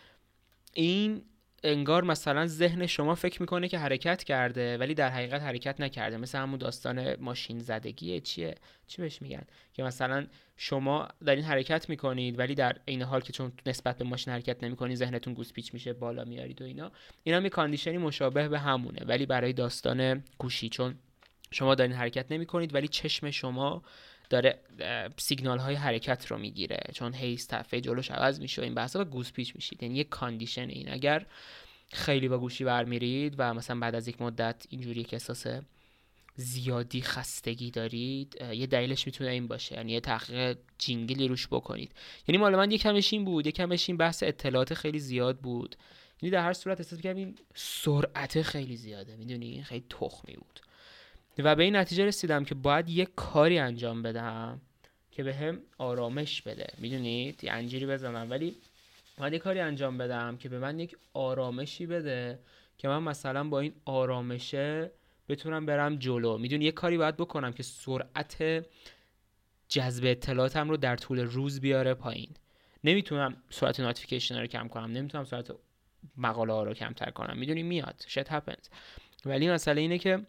این 0.73 1.23
انگار 1.63 2.03
مثلا 2.03 2.47
ذهن 2.47 2.87
شما 2.87 3.15
فکر 3.15 3.41
می‌کنه 3.41 3.67
که 3.67 3.79
حرکت 3.79 4.23
کرده 4.23 4.77
ولی 4.77 4.93
در 4.93 5.09
حقیقت 5.09 5.41
حرکت 5.41 5.81
نکرده. 5.81 6.17
مثل 6.17 6.37
همون 6.37 6.59
داستان 6.59 7.15
ماشین 7.19 7.59
زدگیه. 7.59 8.19
چیه؟ 8.19 8.55
چی 8.87 9.01
بهش 9.01 9.21
میگن؟ 9.21 9.43
که 9.73 9.83
مثلا 9.83 10.27
شما 10.57 11.07
در 11.25 11.35
این 11.35 11.45
حرکت 11.45 11.89
می‌کنید 11.89 12.39
ولی 12.39 12.55
در 12.55 12.75
این 12.85 13.01
حال 13.01 13.21
که 13.21 13.33
چون 13.33 13.51
نسبت 13.65 13.97
به 13.97 14.05
ماشین 14.05 14.33
حرکت 14.33 14.63
نمی‌کنید 14.63 14.97
ذهنتون 14.97 15.33
گوسپیچ 15.33 15.73
میشه 15.73 15.93
بالا 15.93 16.23
میارید 16.23 16.61
و 16.61 16.65
اینا. 16.65 16.91
اینا 17.23 17.39
یه 17.39 17.49
condition 17.49 17.92
ی 17.92 17.97
مشابه 17.97 18.47
به 18.47 18.59
همونه. 18.59 19.05
ولی 19.05 19.25
برای 19.25 19.53
داستان 19.53 20.23
گوشی. 20.37 20.69
چون 20.69 20.95
شما 21.51 21.75
دارین 21.75 21.93
حرکت 21.93 22.31
نمی‌کنید 22.31 22.75
ولی 22.75 22.87
چشم 22.87 23.31
شما 23.31 23.83
داره 24.31 24.59
سیگنال 25.17 25.59
های 25.59 25.75
حرکت 25.75 26.25
رو 26.25 26.37
می‌گیره 26.37 26.79
چون 26.93 27.13
هی 27.13 27.37
صفحه 27.37 27.81
جلوش 27.81 28.11
عوض 28.11 28.39
میشه 28.39 28.61
این 28.61 28.73
بحثا 28.73 29.01
و 29.01 29.03
گوز 29.03 29.31
پیچ 29.33 29.55
میشید. 29.55 29.83
یعنی 29.83 29.95
یک 29.95 30.09
condition 30.09 30.69
این. 30.69 30.93
اگر 30.93 31.25
خیلی 31.93 32.27
با 32.27 32.37
گوشی 32.37 32.63
ور 32.63 32.84
میرید 32.84 33.35
و 33.37 33.53
مثلا 33.53 33.79
بعد 33.79 33.95
از 33.95 34.07
یک 34.07 34.21
مدت 34.21 34.65
اینجوری 34.69 35.03
که 35.03 35.15
احساس 35.15 35.47
زیادی 36.35 37.01
خستگی 37.01 37.71
دارید 37.71 38.41
یه 38.53 38.67
دلیلش 38.67 39.05
می‌تونه 39.05 39.29
این 39.29 39.47
باشه. 39.47 39.75
یعنی 39.75 39.91
یه 39.91 39.99
تحقیق 39.99 40.57
جینگلی 40.77 41.27
روش 41.27 41.47
بکنید. 41.47 41.91
یعنی 42.27 42.37
مال 42.37 42.55
من 42.55 42.71
یکمش 42.71 43.13
این 43.13 43.25
بود 43.25 43.47
یکمش 43.47 43.89
این 43.89 43.97
بحث 43.97 44.23
اطلاعات 44.23 44.73
خیلی 44.73 44.99
زیاد 44.99 45.39
بود. 45.39 45.75
یعنی 46.21 46.31
در 46.31 46.43
هر 46.43 46.53
صورت 46.53 46.79
احساس 46.79 46.93
می‌کردم 46.93 47.17
این 47.17 47.35
سرعت 47.55 48.41
خیلی 48.41 48.77
زیاده. 48.77 49.15
می‌دونی؟ 49.15 49.63
خیلی 49.63 49.85
تخمی 49.89 50.35
بود. 50.35 50.59
و 51.41 51.55
به 51.55 51.63
این 51.63 51.75
نتیجه 51.75 52.05
رسیدم 52.05 52.43
که 52.45 52.55
باید 52.55 52.89
یه 52.89 53.05
کاری 53.05 53.59
انجام 53.59 54.01
بدم 54.01 54.61
که 55.11 55.23
به 55.23 55.35
هم 55.35 55.59
آرامش 55.77 56.41
بده. 56.41 56.67
می‌دونید؟ 56.77 57.43
یه 57.43 57.51
انجیری 57.51 57.85
بزنم. 57.85 58.27
ولی 58.29 58.55
باید 59.17 59.33
یه 59.33 59.39
کاری 59.39 59.59
انجام 59.59 59.97
بدم 59.97 60.37
که 60.37 60.49
به 60.49 60.59
من 60.59 60.79
یک 60.79 60.97
آرامشی 61.13 61.85
بده 61.85 62.39
که 62.77 62.87
من 62.87 63.03
مثلا 63.03 63.43
با 63.43 63.59
این 63.59 63.73
آرامشه 63.85 64.91
بتونم 65.29 65.65
برم 65.65 65.95
جلو. 65.95 66.37
می‌دونی؟ 66.37 66.65
یه 66.65 66.71
کاری 66.71 66.97
باید 66.97 67.17
بکنم 67.17 67.53
که 67.53 67.63
سرعت 67.63 68.65
جذب 69.67 70.03
اطلاعاتم 70.05 70.69
رو 70.69 70.77
در 70.77 70.95
طول 70.95 71.19
روز 71.19 71.61
بیاره 71.61 71.93
پایین. 71.93 72.29
نمی‌تونم 72.83 73.35
سرعت 73.49 73.79
notification 73.79 74.39
رو 74.39 74.47
کم 74.47 74.67
کنم. 74.67 74.91
نمی‌تونم 74.91 75.23
سرعت 75.23 75.51
مقاله 76.17 76.53
ها 76.53 76.63
رو 76.63 76.73
کمتر 76.73 77.11
کنم. 77.11 77.37
می‌دونی؟ 77.37 77.63
میاد. 77.63 78.05
Shit 78.07 78.27
happens. 78.27 78.69
ولی 79.25 79.49
مسئله 79.49 79.81
اینه 79.81 79.97
که 79.97 80.25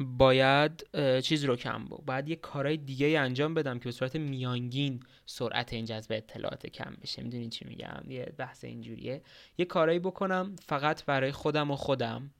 باید 0.00 0.86
چیز 1.20 1.44
رو 1.44 1.56
کم 1.56 1.84
بود 1.84 2.04
باید 2.04 2.28
یه 2.28 2.36
کارهای 2.36 2.76
دیگه 2.76 3.20
انجام 3.20 3.54
بدم 3.54 3.78
که 3.78 3.84
به 3.84 3.90
صورت 3.90 4.16
میانگین 4.16 5.00
سرعت 5.26 5.72
این 5.72 5.84
جذب 5.84 6.12
اطلاعات 6.12 6.66
کم 6.66 6.96
بشه. 7.02 7.22
می‌دونین 7.22 7.50
چی 7.50 7.64
میگم؟ 7.64 8.02
یه 8.08 8.32
بحث 8.38 8.64
اینجوریه. 8.64 9.22
یه 9.58 9.64
کارهایی 9.64 9.98
بکنم 9.98 10.56
فقط 10.62 11.04
برای 11.04 11.32
خودم 11.32 11.70
و 11.70 11.76
خودم 11.76 12.30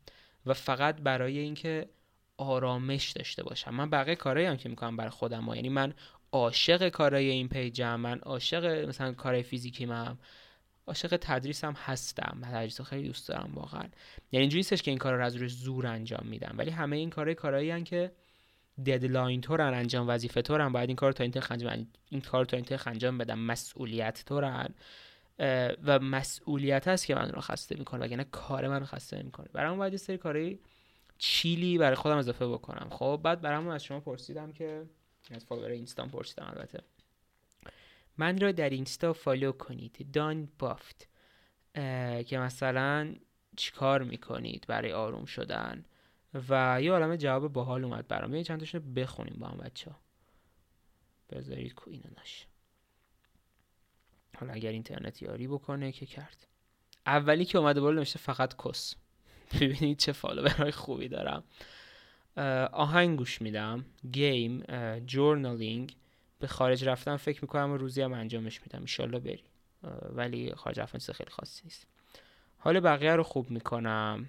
و 0.47 0.55
فقط 0.55 1.01
برای 1.01 1.39
اینکه 1.39 1.89
آرامش 2.37 3.11
داشته 3.11 3.43
باشم. 3.43 3.75
من 3.75 3.91
بقیه 3.91 4.15
کارهایی 4.15 4.49
هم 4.49 4.57
که 4.57 4.69
می‌کنم 4.69 4.97
برای 4.97 5.11
خودم 5.11 5.49
و 5.49 5.55
یعنی 5.55 5.69
من 5.69 5.95
عاشق 6.33 6.89
کارهای 6.89 7.31
این 7.31 7.49
پیجم 7.49 8.01
من 8.01 8.19
عاشق 8.19 8.65
مثلا 8.65 9.13
کارهای 9.13 9.43
فیزیکی 9.43 9.85
هم 9.85 10.19
عاشق 10.87 11.17
تدریسم 11.21 11.73
هستم 11.73 12.39
من 12.41 12.49
تدریس 12.49 12.81
خیلی 12.81 13.07
دوست 13.07 13.29
دارم 13.29 13.51
واقعا. 13.55 13.85
یعنی 14.33 14.41
اینجوری 14.41 14.59
نیستش 14.59 14.83
که 14.83 14.91
این 14.91 14.99
کار 14.99 15.15
رو 15.15 15.25
از 15.25 15.37
روی 15.37 15.49
زور 15.49 15.87
انجام 15.87 16.27
میدم 16.27 16.55
ولی 16.59 16.71
همه 16.71 16.97
این 16.97 17.11
کارهای 17.11 17.35
کارهایی 17.35 17.83
که 17.83 18.13
ددلاین 18.87 19.41
طورن 19.41 19.75
انجام 19.75 20.09
وظیفه 20.09 20.43
طورن 20.43 20.73
باید 20.73 20.89
این 20.89 20.97
کار 20.97 21.13
تا 21.13 21.25
انتخاب 21.25 21.53
انجام 21.53 21.87
این 22.11 22.21
کار 22.21 22.45
تا 22.45 22.57
انتخاب 22.57 22.89
انجام 22.93 23.19
بدم 23.19 23.39
مسئولیت 23.39 24.23
طورن 24.27 24.75
و 25.85 25.99
مسئولیت 25.99 26.89
هست 26.89 27.07
که 27.07 27.15
من 27.15 27.31
رو 27.31 27.41
خسته 27.41 27.77
می‌کنه 27.79 28.05
وگرنه 28.05 28.25
کار 28.25 28.69
من 28.69 28.81
رو 28.81 28.87
خسته 28.87 29.23
می‌کنه 29.23 29.47
برام 29.53 29.79
باید 29.79 29.97
سری 29.97 30.19
کاری 30.19 30.61
chill 31.19 31.69
ی 31.69 31.79
برای 31.79 31.95
خودم 31.95 32.17
اضافه 32.17 32.47
بکنم. 32.47 32.89
خب 32.91 33.21
بعد 33.25 33.41
برامون 33.41 33.75
از 33.75 33.85
شما 33.85 34.01
پرسیدم 34.01 34.53
که 34.53 34.87
از 35.31 35.45
follower 35.45 35.71
اینستام 35.71 36.09
پرسیدم 36.11 36.53
البته. 36.57 36.81
من 38.19 38.41
را 38.41 38.53
در 38.53 38.71
اینستا 38.71 39.13
follow 39.13 39.53
کنید. 39.53 40.11
دان 40.13 40.49
بافت. 40.59 41.09
که 42.27 42.39
مثلا 42.39 43.15
چیکار 43.57 44.03
می‌کنید 44.03 44.65
برای 44.69 44.93
آروم 44.93 45.25
شدن؟ 45.25 45.85
و 46.49 46.79
یه 46.83 46.93
عالم 46.93 47.17
جواب 47.17 47.53
باحال 47.53 47.85
اومد 47.85 48.09
برام. 48.09 48.35
یه 48.35 48.45
چند 48.45 48.61
تاشون 48.61 48.95
بخونیم 48.95 49.37
با 49.39 49.47
هم 49.47 49.59
بچه 49.59 49.91
ها 49.91 50.01
بذارید 51.31 51.75
کو 51.75 51.91
اینو 51.91 52.11
حالا 54.37 54.53
اگر 54.53 54.71
اینترنت 54.71 55.23
یاری 55.23 55.49
بکنه 55.49 55.93
که 55.93 56.07
کرد. 56.07 56.47
اولی 57.07 57.45
که 57.45 57.59
اومده 57.59 57.81
بالا 57.81 57.97
نمیشه 57.97 58.19
فقط 58.19 58.55
کس. 58.65 58.95
ببینید 59.61 59.99
چه 59.99 60.13
برای 60.43 60.73
خوبی 60.73 61.09
دارم. 61.09 61.45
آهنگ 62.73 63.19
گوش 63.19 63.43
میدم. 63.43 63.85
گیم 64.13 64.63
جورنالینگ. 65.07 65.97
به 66.41 66.47
خارج 66.47 66.85
رفتن 66.85 67.17
فکر 67.17 67.39
می‌کنم 67.43 67.71
و 67.71 67.77
روزی 67.77 68.03
هم 68.03 68.13
انجامش 68.13 68.63
میدم. 68.63 68.81
ایشالله 68.81 69.19
بری. 69.19 69.45
ولی 70.13 70.55
خارج 70.55 70.81
رفتن 70.81 70.99
چیز 70.99 71.11
خیلی 71.11 71.31
خاصی 71.31 71.61
نیست. 71.65 71.87
حال 72.59 72.81
بقیه 72.81 73.17
رو 73.17 73.23
خوب 73.23 73.51
می‌کنم. 73.51 74.29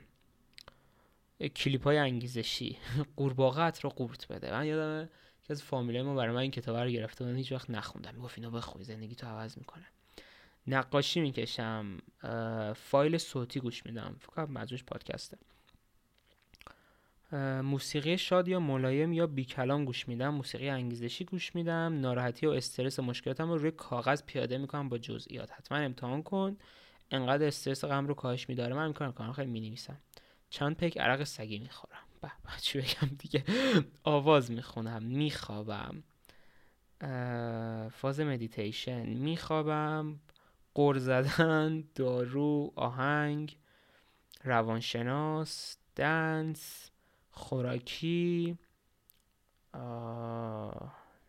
کلیپ 1.55 1.83
های 1.83 1.97
انگیزشی. 1.97 2.77
قورباغت 3.17 3.79
رو 3.79 3.89
قورت 3.89 4.27
بده. 4.27 4.51
من 4.51 4.65
یادم 4.65 5.09
که 5.43 5.53
از 5.53 5.63
فامیله 5.63 6.03
ما 6.03 6.15
برای 6.15 6.35
من 6.35 6.41
این 6.41 6.51
کتاب 6.51 6.77
رو 6.77 6.89
گرفته 6.89 7.25
من 7.25 7.35
هیچ 7.35 7.51
وقت 7.51 7.69
نخوندم. 7.69 8.15
می‌گفت 8.15 8.37
اینو 8.37 8.51
بخونی 8.51 8.83
زندگی 8.85 9.15
تو 9.15 9.27
عوض 9.27 9.57
می‌کنه. 9.57 9.85
نقاشی 10.67 11.21
می‌کشم. 11.21 11.97
فایل 12.75 13.17
صوتی 13.17 13.59
گوش 13.59 13.85
میدم. 13.85 14.15
فکر 14.19 14.45
کنم 14.45 14.65
پادکسته. 14.87 15.37
موسیقی 17.63 18.17
شاد 18.17 18.47
یا 18.47 18.59
ملایم 18.59 19.13
یا 19.13 19.27
بی 19.27 19.45
کلام 19.45 19.85
گوش 19.85 20.07
میدم. 20.07 20.29
موسیقی 20.29 20.69
انگیزشی 20.69 21.25
گوش 21.25 21.55
میدم. 21.55 21.99
ناراحتی 22.01 22.45
و 22.45 22.49
استرس 22.49 22.99
و 22.99 23.01
مشکلاتم 23.01 23.49
رو 23.49 23.57
روی 23.57 23.71
کاغذ 23.71 24.23
پیاده 24.25 24.57
می‌کنم 24.57 24.89
با 24.89 24.97
جزئیات. 24.97 25.51
حتما 25.51 25.77
امتحان 25.77 26.23
کن. 26.23 26.57
انقدر 27.11 27.47
استرس 27.47 27.85
غم 27.85 28.07
رو 28.07 28.13
کاهش 28.13 28.49
میداره. 28.49 28.75
من 28.75 28.87
می‌کنم 28.87 29.11
کارم 29.11 29.33
خیلی 29.33 29.51
می‌نویسم. 29.51 29.97
چند 30.49 30.75
پیک 30.75 30.97
عرق 30.97 31.23
سگی 31.23 31.59
می‌خورم. 31.59 31.97
به 32.21 32.31
چی 32.61 32.79
بگم 32.79 33.15
دیگه؟ 33.17 33.43
آواز 34.03 34.51
می‌خونم. 34.51 35.03
میخوابم. 35.03 36.03
فاز 37.89 38.19
مدیتیشن 38.19 39.05
میخوابم. 39.05 40.19
غر 40.75 40.97
زدن 40.97 41.83
دارو 41.95 42.73
آهنگ 42.75 43.57
روانشناس 44.43 45.77
dance. 45.95 46.90
خوراکی 47.31 48.57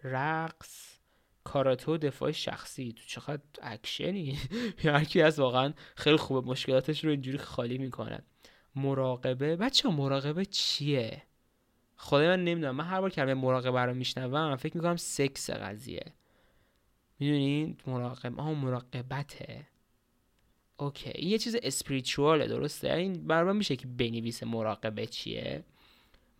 رقص 0.04 0.98
کاراته 1.44 1.98
دفاع 1.98 2.32
شخصی. 2.32 2.92
تو 2.92 3.02
چقدر 3.06 3.42
اکشنی؟ 3.62 4.38
هر 4.84 5.04
کی 5.04 5.22
از 5.22 5.38
واقعا 5.38 5.72
خیلی 5.96 6.16
خوبه. 6.16 6.50
مشکلاتش 6.50 7.04
رو 7.04 7.10
اینجوری 7.10 7.38
خالی 7.38 7.78
می‌کنه 7.78 8.22
مراقبه. 8.74 9.56
بچه 9.56 9.88
مراقبه 9.88 10.44
چیه؟ 10.44 11.22
خدای 11.96 12.28
من 12.28 12.44
نمی‌دونم. 12.44 12.76
من 12.76 12.84
هر 12.84 13.00
بار 13.00 13.10
کلمه 13.10 13.34
مراقبه 13.34 13.80
رو 13.80 13.94
میشنوم 13.94 14.56
فکر 14.56 14.76
می‌کنم 14.76 14.96
سکس 14.96 15.50
قضیه. 15.50 16.12
می‌دونین 17.18 17.76
مراقب 17.86 18.40
آه 18.40 18.50
مراقبته. 18.50 19.66
اوکی. 20.76 21.10
این 21.14 21.28
یه 21.28 21.38
چیز 21.38 21.56
اسپریچواله 21.62 22.46
درسته؟ 22.46 22.92
این 22.92 23.26
برای 23.26 23.56
میشه 23.56 23.76
که 23.76 23.86
بنویسه 23.86 24.46
مراقبه 24.46 25.06
چیه. 25.06 25.64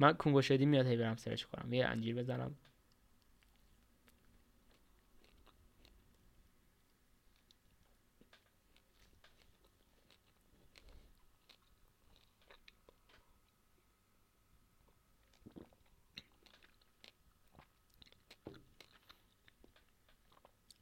من 0.02 0.12
کنگو 0.12 0.42
شدی 0.42 0.66
میاد 0.66 0.86
هی 0.86 0.96
برم 0.96 1.16
سرچ 1.16 1.44
کنم. 1.44 1.72
یه 1.72 1.86
انجیر 1.86 2.16
بزنم. 2.16 2.56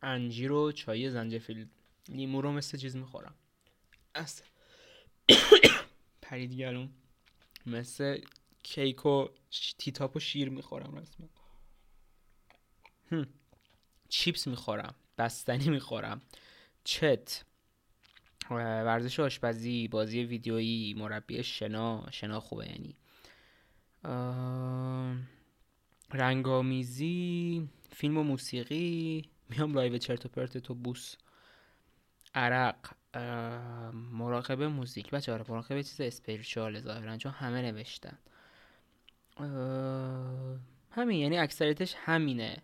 انجیر 0.02 0.52
و 0.52 0.72
چای 0.72 1.10
زنجفیل. 1.10 1.68
لیمو 2.08 2.40
رو 2.40 2.52
مثل 2.52 2.78
چیز 2.78 2.96
می‌خورم. 2.96 3.34
اصلا 4.14 4.46
پرید 6.22 6.52
مثل 7.66 8.20
کیک 8.70 9.06
و 9.06 9.28
تیتاپ 9.78 10.16
و 10.16 10.18
شیر 10.20 10.48
می‌خورم 10.48 10.94
رسما. 10.94 11.28
چیپس 14.08 14.46
می‌خورم 14.46 14.94
بستنی 15.18 15.68
می‌خورم. 15.68 16.22
چت. 16.84 17.44
ورزش 18.50 19.20
آشپزی 19.20 19.88
بازی 19.88 20.22
ویدیویی 20.24 20.94
مربی 20.94 21.42
شنا 21.42 22.06
شنا 22.10 22.40
خوبه 22.40 22.66
یعنی. 22.66 22.96
رنگامیزی 26.12 27.68
فیلم 27.90 28.18
و 28.18 28.22
موسیقی. 28.22 29.30
میام 29.48 29.74
live 29.74 29.98
چرت 29.98 30.26
و 30.26 30.28
پرت 30.28 30.58
تو 30.58 30.74
بوس. 30.74 31.14
عرق. 32.34 32.90
مراقبه 33.92 34.68
موزیک. 34.68 35.10
بچه 35.10 35.32
آره 35.32 35.44
مراقبه 35.48 35.82
چیز 35.82 36.00
spiritual 36.00 36.80
ظاهرا 36.80 37.16
چون 37.16 37.32
همه 37.32 37.62
نوشتن. 37.62 38.18
همین 40.90 41.18
یعنی 41.18 41.38
اکثریتش 41.38 41.94
همینه. 41.98 42.56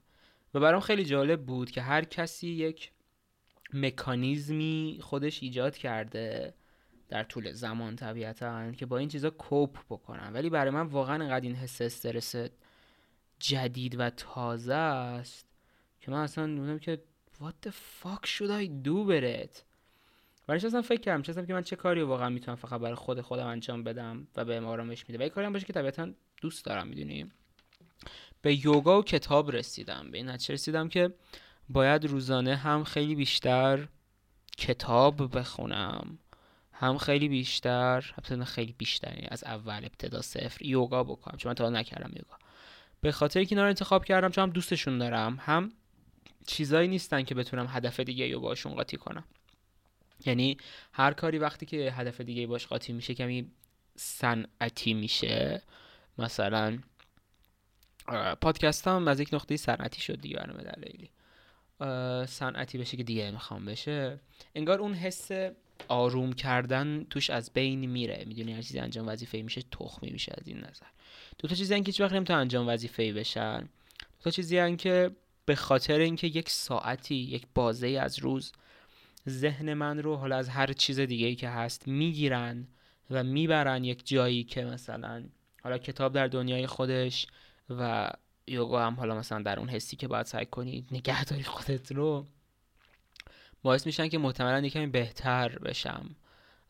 و 0.55 0.61
برام 0.61 0.81
خیلی 0.81 1.05
جالب 1.05 1.47
بود 1.47 1.71
که 1.71 1.83
هر 1.83 2.05
کسی 2.05 2.49
یک 2.49 2.93
مکانیزمی 3.73 4.99
خودش 5.03 5.43
ایجاد 5.43 5.77
کرده 5.77 6.55
در 7.09 7.25
طول 7.25 7.53
زمان 7.53 7.97
طبیعتا 7.97 8.73
که 8.73 8.87
با 8.87 8.99
این 8.99 9.09
چیزا 9.09 9.31
cope 9.31 9.79
بکنن. 9.91 10.33
ولی 10.33 10.51
برای 10.51 10.71
من 10.71 10.87
واقعا 10.87 11.15
انقدر 11.15 11.45
این 11.45 11.55
حس 11.55 11.81
استرس 11.81 12.35
جدید 13.39 14.01
و 14.01 14.11
تازه 14.11 14.75
است 14.75 15.47
که 16.01 16.11
من 16.11 16.23
اصلا 16.23 16.47
نمی‌دونم 16.47 16.79
که 16.79 17.03
what 17.41 17.69
the 17.69 17.71
fuck 17.71 18.27
should 18.27 18.51
I 18.51 18.87
do 18.87 19.09
برد 19.09 19.63
ولی 20.49 20.67
اصلا 20.67 20.83
فکر 20.83 21.01
کردم 21.01 21.23
چه 21.23 21.47
که 21.47 21.55
من 21.55 21.63
چه 21.63 21.77
کاری 21.77 22.03
واقعا 22.03 22.29
می‌تونم 22.29 22.57
فقط 22.57 22.81
برای 22.81 22.95
خود 22.95 23.21
خودم 23.21 23.47
انجام 23.47 23.85
بدم 23.85 24.27
و 24.37 24.45
به 24.45 24.61
آرامش 24.61 25.09
میده. 25.09 25.25
و 25.25 25.29
کاری 25.29 25.47
هم 25.47 25.53
باشه 25.53 25.67
که 25.67 25.73
طبیعتا 25.73 26.09
دوست 26.43 26.65
دارم 26.65 26.87
می‌دونی. 26.87 27.31
به 28.43 28.67
یوگا 28.67 28.99
و 28.99 29.05
کتاب 29.05 29.51
رسیدم. 29.51 30.11
به 30.11 30.19
این 30.19 30.29
نتیجه 30.29 30.55
رسیدم 30.55 30.89
که 30.89 31.15
باید 31.69 32.05
روزانه 32.05 32.57
هم 32.57 32.85
خیلی 32.85 33.15
بیشتر 33.15 33.89
کتاب 34.59 35.39
بخونم 35.39 36.19
هم 36.73 36.99
خیلی 36.99 37.29
بیشتر 37.29 38.15
البته 38.17 38.45
خیلی 38.45 38.73
بیشتر 38.73 39.29
از 39.31 39.45
اول 39.45 39.85
ابتدا 39.85 40.23
صفر 40.23 40.65
یوگا 40.65 41.05
بکنم. 41.05 41.37
چون 41.37 41.51
من 41.51 41.55
تا 41.55 41.71
نکردم 41.71 42.11
یوگا. 42.17 42.39
به 43.01 43.13
خاطر 43.13 43.45
که 43.45 43.53
اینا 43.53 43.63
رو 43.63 43.69
انتخاب 43.69 44.05
کردم 44.05 44.31
چون 44.31 44.43
هم 44.43 44.51
دوستشون 44.51 44.99
دارم 44.99 45.39
هم 45.41 45.73
چیزایی 46.47 46.89
نیستن 46.89 47.23
که 47.23 47.35
بتونم 47.35 47.67
هدف 47.71 48.01
دیگه 48.01 48.35
رو 48.35 48.41
باشون 48.41 48.75
قاطی 48.75 48.97
کنم. 48.97 49.25
یعنی 50.25 50.57
هر 50.93 51.13
کاری 51.13 51.39
وقتی 51.39 51.67
که 51.67 51.93
هدف 51.93 52.21
دیگه 52.21 52.47
باش 52.47 52.67
قاطی 52.67 52.93
میشه 52.93 53.15
کمی 53.15 53.51
صنعتی 53.97 54.95
میشه. 54.95 55.63
مثلا 56.19 56.79
پادکست 58.41 58.89
هم 58.89 59.09
از 59.09 59.21
یک 59.21 59.29
نقطه 59.33 59.57
صنعتی 59.57 60.01
شد 60.01 60.21
دیگه 60.21 60.37
برنامه 60.37 60.63
دلایلی 60.63 61.11
صنعتی 62.27 62.79
بشه 62.79 62.97
که 62.97 63.03
دیگه 63.03 63.31
می‌خوام 63.31 63.65
بشه. 63.65 64.21
انگار 64.55 64.81
اون 64.81 64.95
حس 64.95 65.29
آروم 65.89 66.33
کردن 66.33 67.07
توش 67.11 67.31
از 67.31 67.53
بین 67.53 67.87
میره. 67.87 68.25
می‌دونی 68.27 68.53
هر 68.53 68.63
چیزی 68.63 68.79
انجام 68.79 69.09
وظیفه 69.09 69.43
میشه 69.43 69.63
تخمی 69.63 70.11
میشه 70.11 70.33
از 70.41 70.49
این 70.49 70.59
نظر. 70.59 70.87
دو 71.39 71.49
تا 71.49 71.55
چیزی 71.55 71.81
که 71.81 71.87
هیچ 71.87 72.01
وقت 72.01 72.13
نمی‌تونن 72.13 72.39
انجام 72.39 72.69
وظیفه 72.69 73.13
بشن. 73.13 73.61
دو 73.61 74.23
تا 74.25 74.31
چیزی 74.31 74.77
که 74.77 75.11
به 75.45 75.55
خاطر 75.55 75.99
اینکه 75.99 76.27
یک 76.27 76.51
ساعتی 76.51 77.15
یک 77.15 77.47
بازه 77.55 77.89
از 77.89 78.19
روز 78.19 78.53
ذهن 79.29 79.75
من 79.75 79.99
رو 79.99 80.17
حالا 80.17 80.37
از 80.37 80.49
هر 80.49 80.73
چیز 80.73 81.01
دیگه 81.01 81.27
ای 81.27 81.35
که 81.35 81.49
هست 81.49 81.89
می‌گیرن 81.89 82.69
و 83.11 83.25
می‌برن 83.25 83.85
یک 83.85 84.07
جایی 84.09 84.45
که 84.45 84.65
مثلا 84.65 85.25
حالا 85.63 85.79
کتاب 85.79 86.13
در 86.13 86.27
دنیای 86.27 86.67
خودش 86.67 87.27
و 87.71 88.11
یوگا 88.47 88.87
هم 88.87 88.95
حالا 88.95 89.15
مثلا 89.15 89.43
در 89.43 89.59
اون 89.59 89.69
حسی 89.69 89.97
که 89.97 90.09
باید 90.09 90.27
سعی 90.27 90.47
کنی 90.47 90.87
نگهداری 90.91 91.43
خودت 91.43 91.93
رو 91.93 92.27
باعث 93.63 93.87
میشن 93.87 94.09
که 94.09 94.19
محتملا 94.19 94.67
یکمی 94.67 94.87
بهتر 94.87 95.59
بشم. 95.59 96.17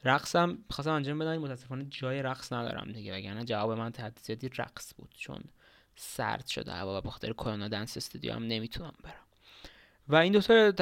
رقصم 0.04 0.58
خواستم 0.70 0.92
انجام 0.92 1.18
بدم 1.18 1.38
متاسفانه 1.38 1.86
جای 1.90 2.22
رقص 2.22 2.52
ندارم 2.52 2.92
دیگه 2.92 3.16
وگرنه 3.16 3.44
جواب 3.44 3.78
من 3.78 3.92
تحت 3.92 4.44
رقص 4.58 4.94
بود 4.96 5.14
چون 5.18 5.44
سرد 5.96 6.46
شده 6.46 6.72
هوا 6.72 6.98
و 6.98 7.00
بخاطر 7.00 7.32
کرونا 7.32 7.68
دنس 7.68 7.96
استودیو 7.96 8.32
هم 8.32 8.46
نمی‌تونم 8.46 8.94
برم. 9.02 9.26
و 10.08 10.16
این 10.16 10.32
دوتا 10.32 10.72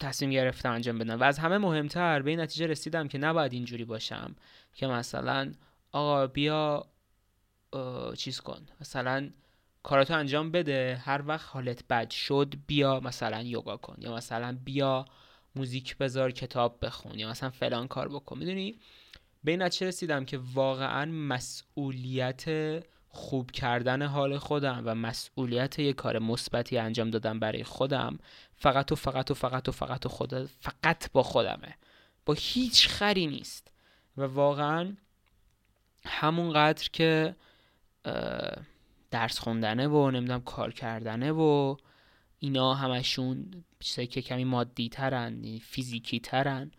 تصمیم 0.00 0.30
گرفتم 0.30 0.72
انجام 0.72 0.98
بدم. 0.98 1.20
و 1.20 1.24
از 1.24 1.38
همه 1.38 1.58
مهمتر 1.58 2.22
به 2.22 2.30
این 2.30 2.40
نتیجه 2.40 2.66
رسیدم 2.66 3.08
که 3.08 3.18
نباید 3.18 3.52
اینجوری 3.52 3.84
باشم 3.84 4.36
که 4.74 4.86
مثلا 4.86 5.52
آقا 5.92 6.26
بیا 6.26 6.86
چیز 8.16 8.40
کن. 8.40 8.66
مثلا 8.80 9.30
کاراتو 9.82 10.14
انجام 10.14 10.50
بده 10.50 11.02
هر 11.04 11.22
وقت 11.26 11.48
حالت 11.48 11.88
بد 11.88 12.10
شد 12.10 12.54
بیا 12.66 13.00
مثلا 13.00 13.42
یوگا 13.42 13.76
کن. 13.76 13.96
یا 13.98 14.14
مثلا 14.14 14.58
بیا 14.64 15.04
موزیک 15.56 15.96
بذار 15.96 16.30
کتاب 16.30 16.78
بخون. 16.82 17.18
یا 17.18 17.30
مثلا 17.30 17.50
فلان 17.50 17.88
کار 17.88 18.08
بکن. 18.08 18.38
می‌دونی؟ 18.38 18.78
به 19.44 19.50
این 19.50 19.62
نتیجه 19.62 19.86
رسیدم 19.86 20.24
که 20.24 20.40
واقعا 20.54 21.04
مسئولیت 21.06 22.44
خوب 23.12 23.50
کردن 23.50 24.02
حال 24.02 24.38
خودم 24.38 24.82
و 24.84 24.94
مسئولیت 24.94 25.78
یه 25.78 25.92
کار 25.92 26.18
مثبتی 26.18 26.78
انجام 26.78 27.10
دادن 27.10 27.40
برای 27.40 27.64
خودم 27.64 28.18
فقط 28.56 28.92
و 28.92 28.94
فقط 28.94 29.30
و 29.30 29.34
فقط 29.34 29.68
و 29.68 29.72
فقط 29.72 30.06
و 30.06 30.08
خود 30.08 30.44
فقط 30.44 31.12
با 31.12 31.22
خودمه. 31.22 31.76
با 32.26 32.34
هیچ 32.38 32.88
خری 32.88 33.26
نیست. 33.26 33.70
و 34.16 34.22
واقعا 34.22 34.96
همونقدر 36.04 36.88
که 36.92 37.36
درس 39.10 39.38
خوندنه 39.38 39.88
و 39.88 40.10
نمی‌دونم 40.10 40.40
کار 40.40 40.72
کردنه 40.72 41.32
و 41.32 41.76
اینا 42.38 42.74
همشون 42.74 43.64
چیزایی 43.80 44.08
که 44.08 44.22
کمی 44.22 44.44
مادی 44.44 44.88
ترن 44.88 45.32
یعنی 45.32 45.60
فیزیکی 45.60 46.20
ترن 46.20 46.70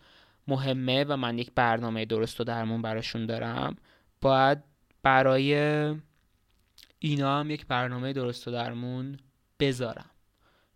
مهمه 0.48 1.04
و 1.04 1.16
من 1.16 1.38
یک 1.38 1.52
برنامه 1.54 2.04
درست 2.04 2.40
و 2.40 2.44
درمون 2.44 2.82
براشون 2.82 3.26
دارم 3.26 3.76
باید 4.20 4.58
برای 5.02 5.54
اینا 7.04 7.40
هم 7.40 7.50
یک 7.50 7.66
برنامه 7.66 8.12
درست 8.12 8.48
و 8.48 8.50
درمون 8.50 9.16
بذارم. 9.60 10.10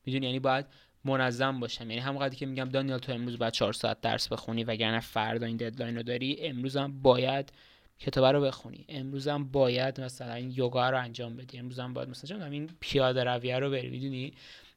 می‌دونی؟ 0.06 0.26
یعنی 0.26 0.38
باید 0.38 0.66
منظم 1.04 1.60
باشم. 1.60 1.90
یعنی 1.90 2.02
همونقدر 2.02 2.34
که 2.34 2.46
میگم 2.46 2.64
دانیال 2.64 2.98
تو 2.98 3.12
امروز 3.12 3.38
باید 3.38 3.52
4 3.52 3.72
ساعت 3.72 4.00
درس 4.00 4.28
بخونی 4.28 4.64
وگرنه 4.64 5.00
فردا 5.00 5.46
این 5.46 5.56
ددلاین 5.56 5.96
رو 5.96 6.02
داری 6.02 6.48
هم 6.76 7.02
باید 7.02 7.52
کتاب 7.98 8.24
رو 8.24 8.40
بخونی. 8.40 8.86
هم 9.26 9.44
باید 9.44 10.00
مثلا 10.00 10.38
یوگا 10.38 10.90
رو 10.90 10.98
انجام 10.98 11.36
بدی. 11.36 11.58
امروز 11.58 11.78
هم 11.78 11.94
باید 11.94 12.08
مثلا 12.08 12.46
این 12.46 12.70
پیاده 12.80 13.24
رویه 13.24 13.58
رو 13.58 13.70
بری. 13.70 13.90
می‌دونی؟ 13.90 14.32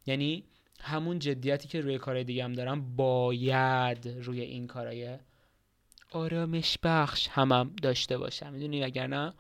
یعنی 0.06 0.44
همون 0.82 1.20
جدیتی 1.20 1.68
که 1.68 1.82
روی 1.82 1.98
کارهای 1.98 2.24
دیگه 2.24 2.44
هم 2.44 2.54
دارم 2.54 2.96
باید 2.96 4.08
روی 4.08 4.42
این 4.42 4.68
کارهای 4.68 5.18
آرامش 6.12 6.78
بخش 6.84 7.28
همم 7.32 7.72
داشته 7.82 8.18
باشم. 8.18 8.54
می‌دونی؟ 8.54 8.84
وگرنه 8.84 9.34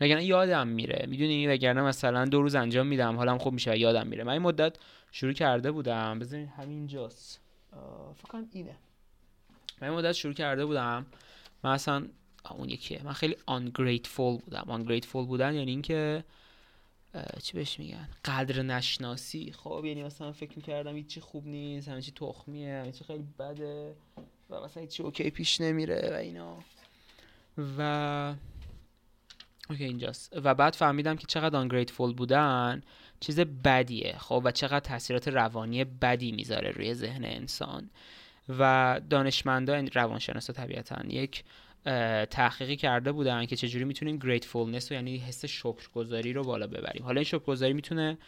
وگرنه 0.00 0.24
یادم 0.24 0.68
میره. 0.68 1.06
می‌دونی؟ 1.08 1.48
وگرنه 1.48 1.82
مثلا 1.82 2.24
دو 2.24 2.42
روز 2.42 2.54
انجام 2.54 2.86
میدم 2.86 3.16
حالم 3.16 3.38
خوب 3.38 3.52
میشه 3.52 3.70
و 3.70 3.76
یادم 3.76 4.06
میره. 4.06 4.24
من 4.24 4.32
این 4.32 4.42
مدت 4.42 4.76
شروع 5.12 5.32
کرده 5.32 5.72
بودم. 5.72 6.18
بزنین 6.18 6.46
همینجاست 6.46 7.40
فکر 8.16 8.44
اینه. 8.52 8.76
من 9.80 9.88
این 9.88 9.98
مدت 9.98 10.12
شروع 10.12 10.34
کرده 10.34 10.66
بودم. 10.66 11.06
من 11.62 11.70
اصلا 11.70 12.06
اون 12.50 12.68
یکیه. 12.68 13.00
من 13.04 13.12
خیلی 13.12 13.36
ungrateful 13.50 14.42
بودم. 14.44 14.64
ungrateful 14.68 15.12
بودن 15.12 15.54
یعنی 15.54 15.70
اینکه 15.70 16.24
چی 17.42 17.52
بهش 17.52 17.78
میگن؟ 17.78 18.08
قدر 18.24 18.62
نشناسی 18.62 19.52
خب 19.52 19.82
یعنی 19.84 20.02
مثلا 20.02 20.32
فکر 20.32 20.52
می‌کردم 20.56 20.96
هیچی 20.96 21.20
خوب 21.20 21.46
نیست 21.46 21.88
همه 21.88 22.02
چی 22.02 22.12
تخمیه 22.12 22.74
همه 22.74 22.92
چی 22.92 23.04
خیلی 23.04 23.24
بده 23.38 23.94
و 24.50 24.60
مثلا 24.60 24.80
هیچی 24.80 25.02
اوکی 25.02 25.30
پیش 25.30 25.60
نمیره 25.60 26.10
و 26.12 26.14
اینا. 26.14 26.56
و 27.78 28.34
اوکی 29.70 29.84
اینجاست. 29.84 30.32
و 30.44 30.54
بعد 30.54 30.74
فهمیدم 30.74 31.16
که 31.16 31.26
چقدر 31.26 31.68
ungrateful 31.68 32.14
بودن 32.14 32.82
چیز 33.20 33.40
بدیه 33.40 34.16
خب؟ 34.18 34.42
و 34.44 34.50
چقدر 34.50 34.80
تاثیرات 34.80 35.28
روانی 35.28 35.84
بدی 35.84 36.32
می‌ذاره 36.32 36.70
روی 36.70 36.94
ذهن 36.94 37.24
انسان. 37.24 37.90
و 38.58 39.00
دانشمندان 39.10 39.86
روانشناسا 39.86 40.52
طبیعتا 40.52 41.04
یک 41.08 41.44
تحقیقی 42.30 42.76
کرده 42.76 43.12
بودن 43.12 43.46
که 43.46 43.56
چجوری 43.56 43.84
می‌تونیم 43.84 44.18
gratefulness 44.18 44.90
و 44.90 44.94
یعنی 44.94 45.18
حس 45.18 45.44
شکرگزاری 45.44 46.32
رو 46.32 46.44
بالا 46.44 46.66
ببریم. 46.66 47.02
حالا 47.02 47.16
این 47.16 47.24
شکرگزاری 47.24 47.72
می‌تونه 47.72 48.18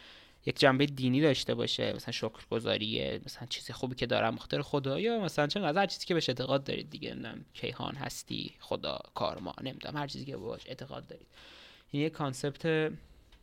یک 0.45 0.59
جنبه 0.59 0.85
دینی 0.85 1.21
داشته 1.21 1.55
باشه 1.55 1.93
مثلا 1.93 2.11
شکرگزاری 2.11 3.19
مثلا 3.25 3.47
چیزی 3.47 3.73
خوبی 3.73 3.95
که 3.95 4.05
دارم 4.05 4.33
مختار 4.33 4.61
خدا 4.61 4.99
یا 4.99 5.19
مثلا 5.19 5.47
چه 5.47 5.59
هر 5.59 5.85
چیزی 5.85 6.05
که 6.05 6.13
بهش 6.13 6.29
اعتقاد 6.29 6.63
دارید 6.63 6.89
دیگه 6.89 7.13
نمی‌دونم 7.13 7.45
کیهان 7.53 7.95
هستی 7.95 8.53
خدا 8.59 8.99
کارما 9.15 9.53
نمی‌دونم 9.61 9.97
هر 9.97 10.07
چیزی 10.07 10.25
که 10.25 10.37
باش 10.37 10.61
اعتقاد 10.67 11.07
دارید. 11.07 11.27
این 11.91 12.03
یک 12.03 12.11
کانسپت 12.11 12.91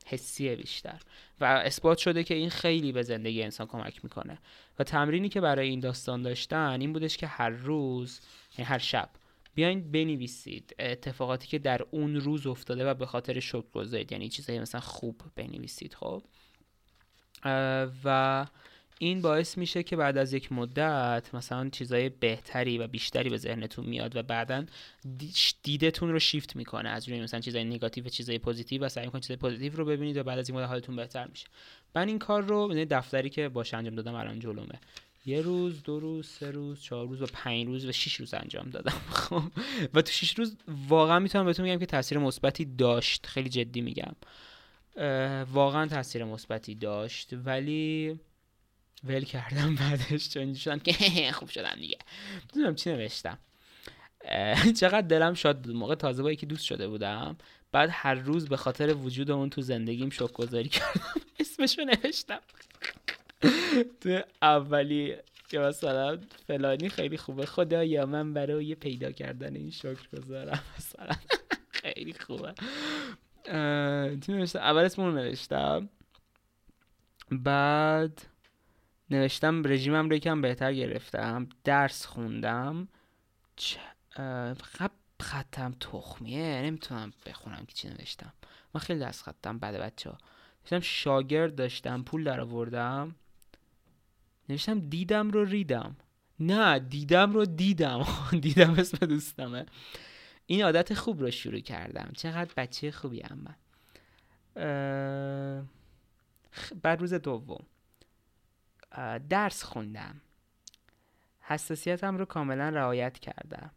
حسیه 0.06 0.56
بیشتر. 0.56 1.00
و 1.40 1.44
اثبات 1.44 1.98
شده 1.98 2.24
که 2.24 2.34
این 2.34 2.50
خیلی 2.50 2.92
به 2.92 3.02
زندگی 3.02 3.42
انسان 3.42 3.66
کمک 3.66 4.04
می‌کنه. 4.04 4.38
و 4.78 4.84
تمرینی 4.84 5.28
که 5.28 5.40
برای 5.40 5.68
این 5.68 5.80
داستان 5.80 6.22
داشتن 6.22 6.80
این 6.80 6.92
بودش 6.92 7.16
که 7.16 7.26
هر 7.26 7.50
روز 7.50 8.20
یعنی 8.58 8.68
هر 8.68 8.78
شب 8.78 9.10
بیاین 9.54 9.92
بنویسید 9.92 10.74
اتفاقاتی 10.78 11.46
که 11.46 11.58
در 11.58 11.82
اون 11.90 12.16
روز 12.16 12.46
افتاده 12.46 12.90
و 12.90 12.94
به 12.94 13.06
خاطر 13.06 13.40
شکر 13.40 14.04
یعنی 14.10 14.28
چیزایی 14.28 14.58
مثلا 14.58 14.80
خوب 14.80 15.22
بنویسید 15.36 15.94
خب؟ 15.94 16.22
و 18.04 18.46
این 18.98 19.22
باعث 19.22 19.58
میشه 19.58 19.82
که 19.82 19.96
بعد 19.96 20.18
از 20.18 20.32
یک 20.32 20.52
مدت 20.52 21.34
مثلا 21.34 21.68
چیزای 21.68 22.08
بهتری 22.08 22.78
و 22.78 22.86
بیشتری 22.86 23.30
به 23.30 23.36
ذهنتون 23.38 23.86
میاد 23.86 24.16
و 24.16 24.22
بعدا 24.22 24.64
دیدتون 25.62 26.12
رو 26.12 26.18
شیفت 26.18 26.56
می‌کنه. 26.56 26.88
از 26.88 27.08
روی 27.08 27.20
مثلا 27.20 27.40
چیزای 27.40 27.64
نگاتیو 27.64 28.08
چیزای 28.08 28.38
positive 28.38 28.84
و 28.84 28.88
سعی 28.88 29.04
می‌کنید 29.04 29.22
چیزای 29.22 29.36
positive 29.36 29.76
رو 29.76 29.84
ببینید 29.84 30.16
و 30.16 30.22
بعد 30.22 30.38
از 30.38 30.48
این 30.48 30.58
مدت 30.58 30.68
حالتون 30.68 30.96
بهتر 30.96 31.26
میشه. 31.26 31.46
من 31.94 32.08
این 32.08 32.18
کار 32.18 32.42
رو 32.42 32.66
یعنی 32.70 32.84
دفتری 32.84 33.30
که 33.30 33.48
باش 33.48 33.74
انجام 33.74 33.94
دادم 33.94 34.14
الان 34.14 34.38
جلومه. 34.38 34.80
یه 35.26 35.40
روز 35.40 35.82
دو 35.82 36.00
روز 36.00 36.26
سه 36.26 36.50
روز 36.50 36.82
چهار 36.82 37.08
روز 37.08 37.22
و 37.22 37.26
پنج 37.26 37.66
روز 37.66 37.86
و 37.86 37.92
شش 37.92 38.14
روز 38.14 38.34
انجام 38.34 38.70
دادم. 38.70 39.00
خب. 39.22 39.42
و 39.94 40.02
تو 40.02 40.12
شش 40.12 40.38
روز 40.38 40.56
واقعا 40.88 41.18
می‌تونم 41.18 41.44
بهتون 41.44 41.66
میگم 41.66 41.78
که 41.78 41.86
تاثیر 41.86 42.18
مثبتی 42.18 42.64
داشت. 42.64 43.26
خیلی 43.26 43.48
جدی 43.48 43.80
میگم. 43.80 44.12
واقعا 45.52 45.86
تاثیر 45.86 46.24
مثبتی 46.24 46.74
داشت 46.74 47.30
ولی 47.32 48.20
ول 49.04 49.24
کردم 49.24 49.74
بعدش 49.74 50.30
چون 50.30 50.54
شدم 50.54 50.78
که 50.78 51.32
خوب 51.38 51.48
شدم 51.48 51.74
دیگه. 51.80 51.98
نمی‌دونم 52.54 52.74
چی 52.74 52.90
نوشتم. 52.90 53.38
چقدر 54.80 55.00
دلم 55.00 55.34
شاد 55.34 55.62
بود. 55.62 55.74
موقع 55.76 55.94
تازه 55.94 56.22
با 56.22 56.32
یکی 56.32 56.46
دوست 56.46 56.64
شده 56.64 56.88
بودم. 56.88 57.36
بعد 57.72 57.90
هر 57.92 58.14
روز 58.14 58.48
به 58.48 58.56
خاطر 58.56 58.94
وجود 58.94 59.30
اون 59.30 59.50
تو 59.50 59.62
زندگیم 59.62 60.10
شکر 60.10 60.32
گذاری 60.32 60.68
کردم. 60.68 61.00
اسمشو 61.40 61.82
نوشتم. 61.82 62.40
تو 64.00 64.20
اولی 64.42 65.16
که 65.48 65.58
مثلا 65.58 66.18
فلانی 66.46 66.88
خیلی 66.88 67.16
خوبه. 67.16 67.46
خدا 67.46 67.84
یا 67.84 68.06
من 68.06 68.34
برای 68.34 68.74
پیدا 68.74 69.12
کردن 69.12 69.56
این 69.56 69.70
شکر 69.70 70.08
گذارم. 70.16 70.62
مثلا 70.78 71.16
خیلی 71.70 72.12
خوبه. 72.12 72.54
اول 73.48 74.84
اسمونو 74.84 75.12
نوشتم. 75.12 75.88
بعد 77.30 78.22
نوشتم 79.10 79.62
رژیمم 79.64 80.08
رو 80.08 80.16
یکم 80.16 80.40
بهتر 80.40 80.72
گرفتم. 80.72 81.48
درس 81.64 82.06
خوندم. 82.06 82.88
خطم 85.20 85.74
تخمیه. 85.80 86.62
نمی‌تونم 86.62 87.12
بخونم 87.26 87.64
که 87.66 87.74
چی 87.74 87.88
نوشتم. 87.88 88.32
من 88.74 88.80
خیلی 88.80 89.00
دست 89.00 89.22
خطم 89.22 89.58
بده 89.58 89.78
بچه 89.78 90.10
ها 90.10 90.18
نوشتم 90.62 90.80
شاگرد 90.80 91.54
داشتم 91.54 92.02
پول 92.02 92.24
در 92.24 92.40
آوردم 92.40 93.14
نوشتم 94.48 94.80
دیدم 94.80 95.30
رو 95.30 95.44
ریدم. 95.44 95.96
نه 96.40 96.78
دیدم 96.78 97.32
رو 97.32 97.44
دیدم. 97.44 98.06
دیدم 98.42 98.70
اسم 98.70 99.06
دوستمه. 99.06 99.66
این 100.46 100.64
عادت 100.64 100.94
خوب 100.94 101.20
رو 101.20 101.30
شروع 101.30 101.60
کردم. 101.60 102.10
چقدر 102.16 102.54
بچه 102.56 102.90
خوبی 102.90 103.20
هم 103.20 103.38
من. 103.38 103.54
بعد 106.82 107.00
روز 107.00 107.14
دوم. 107.14 107.66
درس 109.28 109.62
خوندم. 109.62 110.20
حساسیتم 111.40 112.16
رو 112.16 112.24
کاملا 112.24 112.68
رعایت 112.68 113.18
کردم. 113.18 113.70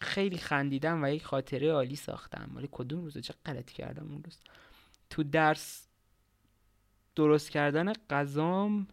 خیلی 0.00 0.38
خندیدم 0.38 1.04
و 1.04 1.08
یک 1.08 1.24
خاطره 1.24 1.72
عالی 1.72 1.96
ساختم. 1.96 2.50
ولی 2.54 2.68
کدوم 2.72 3.00
روز؟ 3.00 3.18
چه 3.18 3.34
غلطی 3.46 3.74
کردم 3.74 4.08
اون 4.08 4.22
روز؟ 4.22 4.38
تو 5.10 5.22
درس 5.22 5.86
درست 7.16 7.50
کردن 7.50 7.92
غذام 8.10 8.88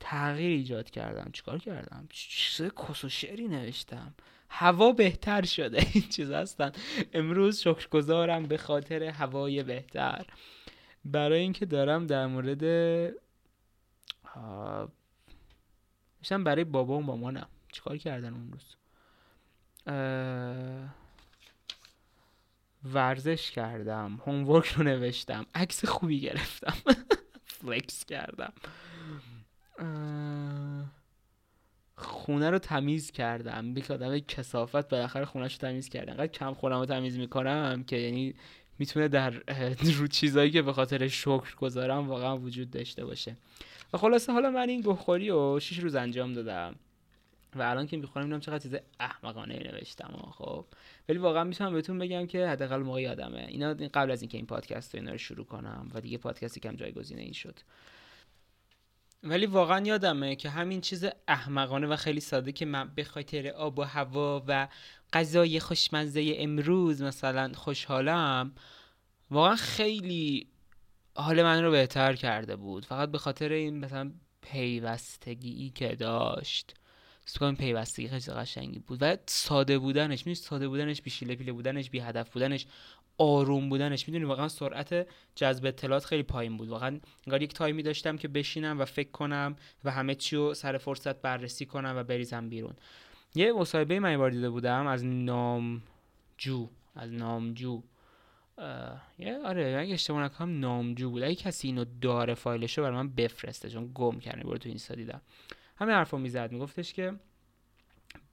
تغییر 0.00 0.50
ایجاد 0.50 0.90
کردم. 0.90 1.30
چیکار 1.32 1.58
کردم؟ 1.58 2.06
چیز 2.10 2.70
کس 2.70 3.04
و 3.04 3.08
شعری 3.08 3.48
نوشتم. 3.48 4.14
هوا 4.48 4.92
بهتر 4.92 5.44
شده. 5.44 5.86
این 5.94 6.08
چیز 6.08 6.30
هستن. 6.30 6.72
امروز 7.12 7.60
شکرگزارم 7.60 8.42
به 8.42 8.56
خاطر 8.56 9.02
هوای 9.02 9.62
بهتر. 9.62 10.26
برای 11.04 11.38
اینکه 11.40 11.66
دارم 11.66 12.06
در 12.06 12.26
مورد 12.26 12.64
میشم 16.20 16.44
برای 16.44 16.64
بابا 16.64 16.98
و 16.98 17.02
مامانم. 17.02 17.48
چیکار 17.72 17.96
کردن 17.96 18.34
اون 18.34 18.52
روز؟ 18.52 18.76
ورزش 22.84 23.50
کردم. 23.50 24.20
هومورک 24.26 24.66
رو 24.66 24.82
نوشتم. 24.82 25.46
عکس 25.54 25.84
خوبی 25.84 26.20
گرفتم. 26.20 26.76
فلکس 27.60 28.04
کردم. 28.04 28.52
خونه 32.26 32.50
رو 32.50 32.58
تمیز 32.58 33.10
کردم. 33.10 33.74
بیک 33.74 33.90
آدم 33.90 34.18
کسافت 34.18 34.88
بالاخره 34.88 35.24
خونهش 35.24 35.52
رو 35.52 35.58
تمیز 35.58 35.88
کردم. 35.88 36.10
انقدر 36.10 36.26
کم 36.26 36.54
خونم 36.54 36.78
رو 36.78 36.86
تمیز 36.86 37.18
می‌کنم 37.18 37.84
که 37.86 37.96
یعنی 37.96 38.34
می‌تونه 38.78 39.08
در 39.08 39.30
رو 39.98 40.06
چیزایی 40.06 40.50
که 40.50 40.62
به 40.62 40.72
خاطر 40.72 41.08
شکر 41.08 41.54
گذارم 41.56 42.08
واقعا 42.08 42.38
وجود 42.38 42.70
داشته 42.70 43.04
باشه. 43.04 43.36
و 43.92 43.98
خلاصه 43.98 44.32
حالا 44.32 44.50
من 44.50 44.68
این 44.68 44.80
گوخوری 44.80 45.28
رو 45.28 45.60
6 45.60 45.78
روز 45.78 45.94
انجام 45.94 46.32
دادم. 46.32 46.74
و 47.56 47.62
الان 47.62 47.86
که 47.86 47.96
می‌خورم 47.96 48.24
می‌بینم 48.24 48.40
چقدر 48.40 48.58
چیز 48.58 48.76
احمقانه 49.00 49.58
نوشتم 49.58 50.32
خب. 50.38 50.64
ولی 51.08 51.18
واقعا 51.18 51.44
می‌تونم 51.44 51.72
بهتون 51.72 51.98
بگم 51.98 52.26
که 52.26 52.48
حداقل 52.48 52.82
موقع 52.82 53.02
یادمه. 53.02 53.46
اینا 53.48 53.74
قبل 53.94 54.10
از 54.10 54.22
اینکه 54.22 54.38
این 54.38 54.46
پادکست 54.46 54.94
رو 54.94 55.00
اینا 55.00 55.12
رو 55.12 55.18
شروع 55.18 55.46
کنم 55.46 55.90
و 55.94 56.00
دیگه 56.00 56.18
پادکستی 56.18 56.60
کم 56.60 56.76
جایگزینه 56.76 57.22
این 57.22 57.32
شد. 57.32 57.54
ولی 59.28 59.46
واقعا 59.46 59.86
یادمه 59.86 60.36
که 60.36 60.50
همین 60.50 60.80
چیز 60.80 61.04
احمقانه 61.28 61.86
و 61.86 61.96
خیلی 61.96 62.20
ساده 62.20 62.52
که 62.52 62.66
من 62.66 62.88
به 62.94 63.04
خاطر 63.04 63.48
آب 63.48 63.78
و 63.78 63.82
هوا 63.82 64.44
و 64.46 64.68
غذای 65.12 65.60
خوشمزه 65.60 66.34
امروز 66.36 67.02
مثلا 67.02 67.52
خوشحالم 67.54 68.52
واقعا 69.30 69.56
خیلی 69.56 70.48
حال 71.16 71.42
من 71.42 71.62
رو 71.62 71.70
بهتر 71.70 72.14
کرده 72.14 72.56
بود. 72.56 72.84
فقط 72.84 73.10
به 73.10 73.18
خاطر 73.18 73.52
این 73.52 73.78
مثلا 73.78 74.12
پیوستگی 74.42 75.70
که 75.70 75.94
داشت. 75.94 76.74
سوکان 77.24 77.56
پیوستگی 77.56 78.08
خیلی 78.08 78.20
قشنگی 78.20 78.78
بود. 78.78 78.98
و 79.02 79.16
ساده 79.26 79.78
بودنش 79.78 80.18
می‌دونی؟ 80.18 80.34
ساده 80.34 80.68
بودنش 80.68 81.02
بی 81.02 81.10
شیله 81.10 81.34
پیله 81.34 81.52
بودنش 81.52 81.90
بی 81.90 81.98
هدف 81.98 82.30
بودنش. 82.30 82.66
آروم 83.18 83.68
بودنش. 83.68 84.08
می‌دونی 84.08 84.24
واقعا 84.24 84.48
سرعت 84.48 85.06
جذب 85.34 85.66
اطلاعات 85.66 86.04
خیلی 86.04 86.22
پایین 86.22 86.56
بود. 86.56 86.68
واقعا 86.68 87.00
انگار 87.26 87.42
یک 87.42 87.54
تایمی 87.54 87.82
داشتم 87.82 88.16
که 88.16 88.28
بشینم 88.28 88.80
و 88.80 88.84
فکر 88.84 89.10
کنم 89.10 89.56
و 89.84 89.90
همه 89.90 90.14
چی 90.14 90.36
رو 90.36 90.54
سر 90.54 90.78
فرصت 90.78 91.22
بررسی 91.22 91.66
کنم 91.66 91.94
و 91.96 92.02
بریزم 92.02 92.48
بیرون. 92.48 92.74
یه 93.34 93.52
مصاحبه 93.52 94.00
من 94.00 94.16
بار 94.16 94.30
دیده 94.30 94.50
بودم 94.50 94.86
از 94.86 95.04
نامجو 95.04 96.68
از 96.94 97.12
نامجو. 97.12 97.82
یه 99.18 99.38
آره 99.44 99.76
اگه 99.80 99.94
اشتباه 99.94 100.22
نکنم 100.22 100.60
نامجو 100.60 101.10
بود. 101.10 101.22
اگه 101.22 101.34
کسی 101.34 101.68
اینو 101.68 101.84
داره 102.00 102.34
فایلشو 102.34 102.82
برای 102.82 102.96
من 102.96 103.08
بفرسته 103.08 103.70
چون 103.70 103.90
گم 103.94 104.20
کرده 104.20 104.44
برو 104.44 104.58
تو 104.58 104.68
اینستا 104.68 104.94
دیدم. 104.94 105.20
همین 105.76 105.94
حرفو 105.94 106.18
می‌زد. 106.18 106.52
میگفتش 106.52 106.92
که 106.92 107.12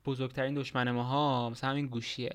بزرگترین 0.06 0.54
دشمن 0.54 0.92
ماها 0.92 1.50
مثلا 1.50 1.70
همین 1.70 1.88
گوشیه 1.88 2.34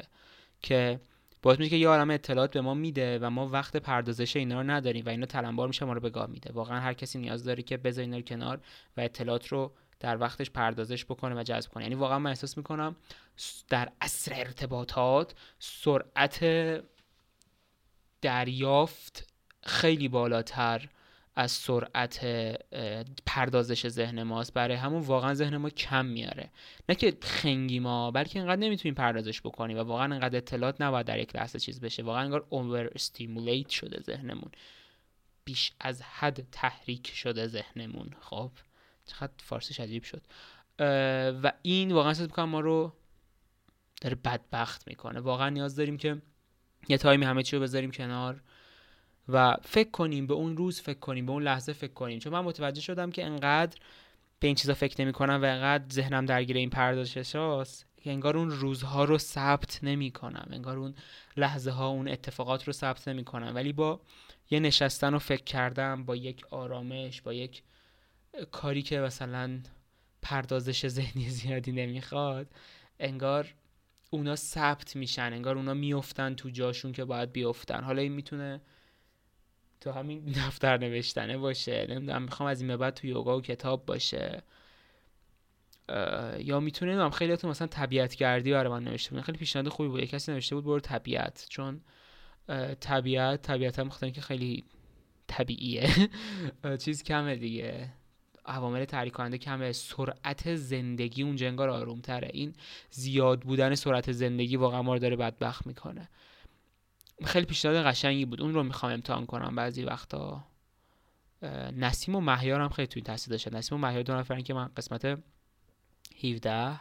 که 0.62 1.00
باعث 1.42 1.58
میشه 1.58 1.70
که 1.70 1.76
یه 1.76 1.88
عالم 1.88 2.10
اطلاعات 2.10 2.52
به 2.52 2.60
ما 2.60 2.74
میده 2.74 3.18
و 3.18 3.30
ما 3.30 3.48
وقت 3.48 3.76
پردازش 3.76 4.36
اینا 4.36 4.60
رو 4.60 4.70
نداریم 4.70 5.06
و 5.06 5.08
اینا 5.08 5.26
تلمبار 5.26 5.68
میشه 5.68 5.84
ما 5.84 5.92
رو 5.92 6.00
به 6.00 6.10
گاه 6.10 6.26
میده. 6.26 6.52
واقعا 6.52 6.80
هر 6.80 6.92
کسی 6.92 7.18
نیاز 7.18 7.44
داره 7.44 7.62
که 7.62 7.76
بذاره 7.76 8.04
اینا 8.04 8.16
رو 8.16 8.22
کنار 8.22 8.60
و 8.96 9.00
اطلاعات 9.00 9.48
رو 9.48 9.72
در 10.00 10.20
وقتش 10.20 10.50
پردازش 10.50 11.04
بکنه 11.04 11.40
و 11.40 11.42
جذب 11.42 11.70
کنه. 11.70 11.82
یعنی 11.82 11.94
واقعا 11.94 12.18
من 12.18 12.30
احساس 12.30 12.56
می‌کنم 12.56 12.96
در 13.68 13.92
عصر 14.00 14.32
ارتباطات 14.34 15.34
سرعت 15.58 16.44
دریافت 18.22 19.32
خیلی 19.62 20.08
بالاتر 20.08 20.88
از 21.38 21.50
سرعت 21.50 22.26
پردازش 23.26 23.88
ذهن 23.88 24.22
ماست. 24.22 24.54
برای 24.54 24.76
همون 24.76 25.02
واقعا 25.02 25.34
ذهن 25.34 25.56
ما 25.56 25.70
کم 25.70 26.06
میاره. 26.06 26.50
نه 26.88 26.94
که 26.94 27.18
خنگی 27.22 27.78
ما 27.78 28.10
بلکه 28.10 28.38
اینقدر 28.38 28.60
نمی‌تونیم 28.60 28.94
پردازش 28.94 29.40
بکنیم 29.40 29.78
و 29.78 29.80
واقعا 29.80 30.12
اینقدر 30.12 30.36
اطلاعات 30.36 30.80
نباید 30.80 31.06
در 31.06 31.18
یک 31.18 31.36
لحظه 31.36 31.58
چیز 31.58 31.80
بشه. 31.80 32.02
واقعا 32.02 32.22
انگار 32.22 32.46
اوور 32.48 32.90
استیمولیت 32.94 33.68
شده 33.68 34.02
ذهنمون. 34.02 34.50
بیش 35.44 35.72
از 35.80 36.02
حد 36.02 36.46
تحریک 36.52 37.06
شده 37.06 37.46
ذهنمون. 37.46 38.10
خب 38.20 38.50
چقدر 39.06 39.32
فارسیش 39.38 39.80
عجیب 39.80 40.02
شد. 40.02 40.22
و 41.42 41.52
این 41.62 41.92
واقعا 41.92 42.08
احساس 42.08 42.26
می‌کنم 42.26 42.48
ما 42.48 42.60
رو 42.60 42.92
داره 44.00 44.14
بدبخت 44.14 44.88
می‌کنه. 44.88 45.20
واقعا 45.20 45.48
نیاز 45.48 45.76
داریم 45.76 45.96
که 45.96 46.22
یه 46.88 46.98
تایمی 46.98 47.24
همه 47.24 47.42
چی 47.42 47.56
رو 47.56 47.62
بذاریم 47.62 47.90
کنار. 47.90 48.40
و 49.28 49.56
فکر 49.62 49.90
کنیم 49.90 50.26
به 50.26 50.34
اون 50.34 50.56
روز 50.56 50.80
فکر 50.80 50.98
کنیم 50.98 51.26
به 51.26 51.32
اون 51.32 51.42
لحظه 51.42 51.72
فکر 51.72 51.92
کنیم. 51.92 52.18
چون 52.18 52.32
من 52.32 52.40
متوجه 52.40 52.80
شدم 52.80 53.10
که 53.10 53.24
انقدر 53.24 53.78
به 54.40 54.46
این 54.46 54.56
چیزا 54.56 54.74
فکر 54.74 55.04
نمی 55.04 55.12
کنم 55.12 55.42
و 55.42 55.44
انقدر 55.44 55.84
ذهنم 55.92 56.26
درگیر 56.26 56.56
این 56.56 56.70
پردازش 56.70 57.36
هاست 57.36 57.86
که 57.96 58.10
انگار 58.10 58.36
اون 58.36 58.50
روزها 58.50 59.04
رو 59.04 59.18
ثبت 59.18 59.78
نمی 59.82 60.10
کنم 60.10 60.48
انگار 60.50 60.78
اون 60.78 60.94
لحظه 61.36 61.70
ها 61.70 61.88
اون 61.88 62.08
اتفاقات 62.08 62.64
رو 62.64 62.72
ثبت 62.72 63.08
نمی 63.08 63.24
کنم 63.24 63.52
ولی 63.54 63.72
با 63.72 64.00
یه 64.50 64.60
نشستن 64.60 65.14
و 65.14 65.18
فکر 65.18 65.44
کردم 65.44 66.04
با 66.04 66.16
یک 66.16 66.44
آرامش 66.50 67.22
با 67.22 67.32
یک 67.32 67.62
کاری 68.50 68.82
که 68.82 69.00
مثلا 69.00 69.60
پردازش 70.22 70.88
ذهنی 70.88 71.30
زیادی 71.30 71.72
نمی‌خواد 71.72 72.46
انگار 73.00 73.54
اونا 74.10 74.36
ثبت 74.36 74.96
میشن. 74.96 75.32
انگار 75.32 75.56
اونا 75.56 75.74
میفتن 75.74 76.34
تو 76.34 76.50
جاشون 76.50 76.92
که 76.92 77.04
باید 77.04 77.32
بیفتن 77.32 77.84
حالا 77.84 78.02
این 78.02 78.12
می‌تونه 78.12 78.60
تو 79.80 79.92
همین 79.92 80.24
دفتر 80.46 80.78
نوشتنه 80.78 81.38
باشه. 81.38 81.86
نمی‌دونم 81.90 82.22
می‌خوام 82.22 82.48
از 82.48 82.60
این 82.60 82.76
بعد 82.76 82.94
تو 82.94 83.06
یوگا 83.06 83.38
و 83.38 83.40
کتاب 83.40 83.86
باشه. 83.86 84.42
یا 86.38 86.60
می‌تونه 86.60 86.90
نمی‌دونم 86.90 87.10
خیلی 87.10 87.36
تو 87.36 87.48
مثلا 87.48 87.66
طبیعت 87.68 88.16
گردی 88.16 88.52
برای 88.52 88.72
من 88.72 88.84
نوشته 88.84 89.10
بود 89.10 89.20
خیلی 89.20 89.38
پیشنهاد 89.38 89.68
خوبی 89.68 89.88
بود. 89.88 90.04
کسی 90.04 90.32
نوشته 90.32 90.54
بود 90.54 90.64
برو 90.64 90.80
طبیعت 90.80 91.46
چون 91.48 91.80
طبیعت 92.80 93.42
طبیعت 93.42 93.78
هم 93.78 93.88
که 93.88 94.20
خیلی 94.20 94.64
طبیعیه. 95.26 95.88
چیز 96.84 97.02
کمه 97.02 97.36
دیگه. 97.36 97.88
عوامل 98.46 98.84
تحریک 98.84 99.12
کننده 99.12 99.38
کمه. 99.38 99.72
سرعت 99.72 100.54
زندگی 100.54 101.22
اونجا 101.22 101.46
انگار 101.46 101.70
آروم 101.70 102.00
تره 102.00 102.30
این 102.32 102.54
زیاد 102.90 103.40
بودن 103.40 103.74
سرعت 103.74 104.12
زندگی 104.12 104.56
واقعا 104.56 104.82
ما 104.82 104.92
رو 104.92 104.98
داره 104.98 105.16
بدبخت 105.16 105.66
می‌کنه. 105.66 106.08
خیلی 107.24 107.46
پیشنهاد 107.46 107.86
قشنگی 107.86 108.24
بود. 108.24 108.42
اون 108.42 108.54
رو 108.54 108.62
می‌خوام 108.62 108.92
امتحان 108.92 109.26
کنم 109.26 109.54
بعضی 109.54 109.84
وقتا. 109.84 110.44
نسیم 111.76 112.14
و 112.14 112.20
مهیار 112.20 112.60
هم 112.60 112.68
خیلی 112.68 112.86
توی 112.88 113.02
تاثیر 113.02 113.30
داشته 113.30 113.54
نسیم 113.54 113.78
و 113.78 113.86
مهیار 113.86 114.02
دو 114.02 114.14
نفرن 114.14 114.42
که 114.42 114.54
من 114.54 114.70
قسمت 114.76 115.18
17 116.24 116.80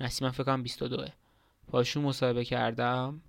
نسیم 0.00 0.30
فکر 0.30 0.44
کنم 0.44 0.62
22 0.62 1.06
باشون 1.70 2.02
مصاحبه 2.04 2.44
کردم. 2.44 3.22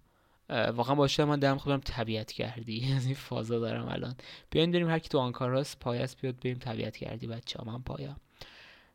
واقعا 0.49 0.95
باشه 0.95 1.25
من 1.25 1.39
دارم 1.39 1.57
خودم 1.57 1.79
طبیعت 1.79 2.31
کردی. 2.31 2.93
از 2.93 3.05
این 3.05 3.15
فازا 3.15 3.59
دارم 3.59 3.87
الان. 3.87 4.15
بیاین 4.49 4.71
بریم 4.71 4.89
هر 4.89 4.99
کی 4.99 5.09
تو 5.09 5.19
آنکاراس 5.19 5.77
پایست 5.79 6.21
بیاد 6.21 6.39
بریم 6.39 6.57
طبیعت 6.57 6.97
کردی 6.97 7.27
بچه‌ها. 7.27 7.71
من 7.71 7.81
پایا 7.81 8.17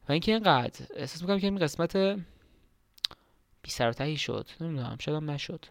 و 0.09 0.13
اینکه 0.13 0.33
اینقدر 0.33 0.87
احساس 0.97 1.23
می‌کنم 1.23 1.39
که 1.39 1.47
این 1.47 1.59
قسمت 1.59 1.97
بی 3.63 3.71
سر 3.71 4.17
شد. 4.17 4.49
نمی‌دونم 4.61 4.97
شاید 5.01 5.17
هم 5.17 5.31
نشد. 5.31 5.67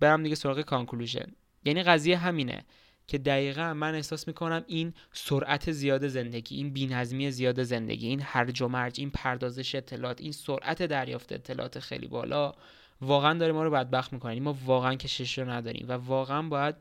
برم 0.00 0.22
دیگه 0.22 0.34
سراغ 0.34 0.60
کانکلوژن. 0.60 1.26
یعنی 1.64 1.82
قضیه 1.82 2.16
همینه 2.16 2.64
که 3.06 3.18
دقیقا 3.18 3.74
من 3.74 3.94
احساس 3.94 4.28
می‌کنم 4.28 4.64
این 4.66 4.94
سرعت 5.12 5.72
زیاد 5.72 6.08
زندگی 6.08 6.56
این 6.56 6.72
بینظمی 6.72 7.30
زیاد 7.30 7.62
زندگی 7.62 8.06
این 8.06 8.20
هرج 8.22 8.62
و 8.62 8.68
مرج 8.68 9.00
این 9.00 9.10
پردازش 9.10 9.74
اطلاعات 9.74 10.20
این 10.20 10.32
سرعت 10.32 10.82
دریافت 10.82 11.32
اطلاعات 11.32 11.78
خیلی 11.78 12.06
بالا 12.06 12.52
واقعا 13.00 13.34
داره 13.34 13.52
ما 13.52 13.64
رو 13.64 13.70
بدبخت 13.70 14.12
می‌کنه. 14.12 14.32
یعنی 14.32 14.44
ما 14.44 14.56
واقعا 14.64 14.94
کشش 14.94 15.38
رو 15.38 15.50
نداریم 15.50 15.86
و 15.88 15.92
واقعا 15.92 16.42
باید 16.42 16.74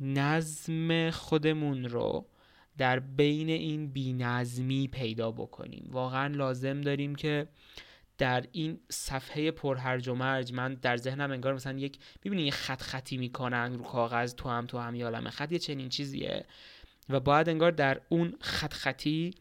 نظم 0.00 1.10
خودمون 1.10 1.84
رو 1.84 2.26
در 2.78 2.98
بین 2.98 3.48
این 3.48 3.86
بینظمی 3.92 4.88
پیدا 4.88 5.30
بکنیم. 5.30 5.88
واقعا 5.90 6.26
لازم 6.26 6.80
داریم 6.80 7.14
که 7.14 7.48
در 8.18 8.44
این 8.52 8.80
صفحه 8.90 9.50
پرهرج 9.50 10.08
و 10.08 10.14
مرج 10.14 10.52
من 10.52 10.74
در 10.74 10.96
ذهنم 10.96 11.30
انگار 11.30 11.54
مثلا 11.54 11.78
یک 11.78 11.98
ببینید 12.24 12.44
یه 12.44 12.52
خط 12.52 12.82
خطی 12.82 13.16
می‌کنن 13.16 13.74
رو 13.74 13.82
کاغذ 13.82 14.34
تو 14.34 14.48
هم 14.48 14.66
تو 14.66 14.78
هم 14.78 14.94
یالمه 14.94 15.30
خط 15.30 15.52
یه 15.52 15.58
چنین 15.58 15.88
چیزیه. 15.88 16.46
و 17.08 17.20
باید 17.20 17.48
انگار 17.48 17.70
در 17.70 18.00
اون 18.08 18.34
خط 18.40 18.72
خطی 18.72 19.34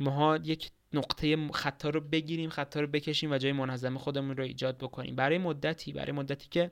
ماها 0.00 0.36
یک 0.36 0.70
نقطه 0.92 1.48
خطا 1.52 1.90
رو 1.90 2.00
بگیریم 2.00 2.50
خطا 2.50 2.80
رو 2.80 2.86
بکشیم 2.86 3.32
و 3.32 3.38
جای 3.38 3.52
منظم 3.52 3.98
خودمون 3.98 4.36
رو 4.36 4.44
ایجاد 4.44 4.78
بکنیم. 4.78 5.16
برای 5.16 5.38
مدتی 5.38 5.92
برای 5.92 6.12
مدتی 6.12 6.48
که 6.50 6.70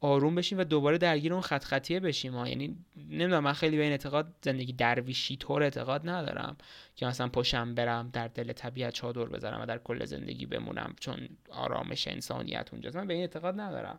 آروم 0.00 0.34
بشیم 0.34 0.58
و 0.58 0.64
دوباره 0.64 0.98
درگیر 0.98 1.32
اون 1.32 1.42
خط 1.42 1.64
خطیه 1.64 2.00
بشیم. 2.00 2.34
ها 2.34 2.48
یعنی 2.48 2.76
نمی‌دونم 2.96 3.44
من 3.44 3.52
خیلی 3.52 3.76
به 3.76 3.82
این 3.82 3.92
اعتقاد 3.92 4.34
زندگی 4.42 4.72
درویشی 4.72 5.36
طور 5.36 5.62
اعتقاد 5.62 6.08
ندارم 6.08 6.56
که 6.96 7.06
مثلا 7.06 7.28
پشم 7.28 7.74
برم 7.74 8.10
در 8.12 8.28
دل 8.28 8.52
طبیعت 8.52 8.94
چادر 8.94 9.24
بذارم 9.24 9.62
و 9.62 9.66
در 9.66 9.78
کل 9.78 10.04
زندگی 10.04 10.46
بمونم 10.46 10.94
چون 11.00 11.28
آرامش 11.50 12.08
انسانیت 12.08 12.68
اونجاست. 12.72 12.96
من 12.96 13.06
به 13.06 13.14
این 13.14 13.22
اعتقاد 13.22 13.60
ندارم. 13.60 13.98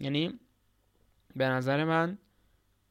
یعنی 0.00 0.38
به 1.36 1.44
نظر 1.48 1.84
من 1.84 2.18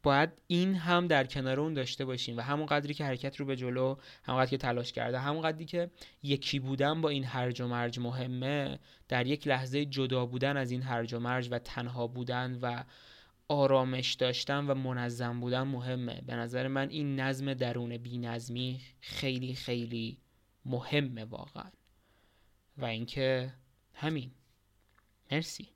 باید 0.06 0.30
این 0.48 0.76
هم 0.76 1.08
در 1.08 1.24
کنار 1.24 1.60
اون 1.60 1.74
داشته 1.74 2.06
باشیم 2.06 2.38
و 2.38 2.41
همون 2.41 2.65
قدری 2.65 2.94
که 2.94 3.06
حرکت 3.06 3.36
رو 3.36 3.46
به 3.46 3.56
جلو 3.56 3.96
همون 4.24 4.39
قدری 4.39 4.50
که 4.50 4.58
تلاش 4.58 4.91
کرده 4.91 5.20
همون 5.20 5.41
قدری 5.41 5.65
که 5.65 5.91
یکی 6.24 6.60
بودن 6.60 7.02
با 7.02 7.10
این 7.10 7.24
هرج 7.24 7.62
و 7.62 7.68
مرج 7.68 8.00
مهمه 8.00 8.80
در 9.08 9.28
یک 9.28 9.48
لحظه 9.48 9.86
جدا 9.86 10.26
بودن 10.26 10.58
از 10.58 10.72
این 10.72 10.82
هرج 10.82 11.13
و 11.13 11.20
مرج 11.20 11.48
و 11.52 11.60
تنها 11.60 12.08
بودن 12.08 12.60
و 12.62 12.84
آرامش 13.48 14.13
داشتن 14.13 14.65
و 14.68 14.74
منظم 14.74 15.39
بودن 15.39 15.62
مهمه. 15.62 16.22
به 16.22 16.36
نظر 16.36 16.68
من 16.68 16.89
این 16.89 17.20
نظم 17.20 17.54
درون 17.54 17.98
بی 17.98 18.18
نظمی 18.18 18.82
خیلی 19.00 19.56
خیلی 19.56 20.18
مهمه 20.66 21.24
واقعا. 21.24 21.72
و 22.78 22.86
اینکه 22.86 23.53
همین. 23.93 24.32
مرسی. 25.32 25.74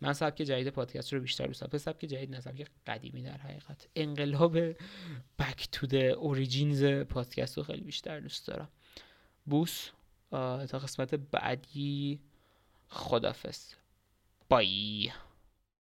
من 0.00 0.12
سبک 0.12 0.42
جدید 0.42 0.68
پادکست 0.68 1.12
رو 1.12 1.20
بیشتر 1.20 1.46
دوست 1.46 1.60
دارم. 1.60 1.78
سبک 1.78 2.00
جدید 2.00 2.30
نه 2.30 2.40
سبک 2.40 2.66
قدیمی 2.86 3.22
در 3.22 3.36
حقیقت. 3.36 3.88
انقلاب 3.96 4.58
بک 5.38 5.68
تو 5.72 5.86
د 5.86 5.94
اوریجینز 5.94 6.84
پادکست 6.84 7.56
رو 7.56 7.62
خیلی 7.62 7.80
بیشتر 7.80 8.20
دوست 8.20 8.46
دارم. 8.46 8.68
بوس 9.46 9.90
تا 10.30 10.78
قسمت 10.78 11.14
بعدی 11.14 12.20
خدافز 12.88 13.74
بای 14.48 15.10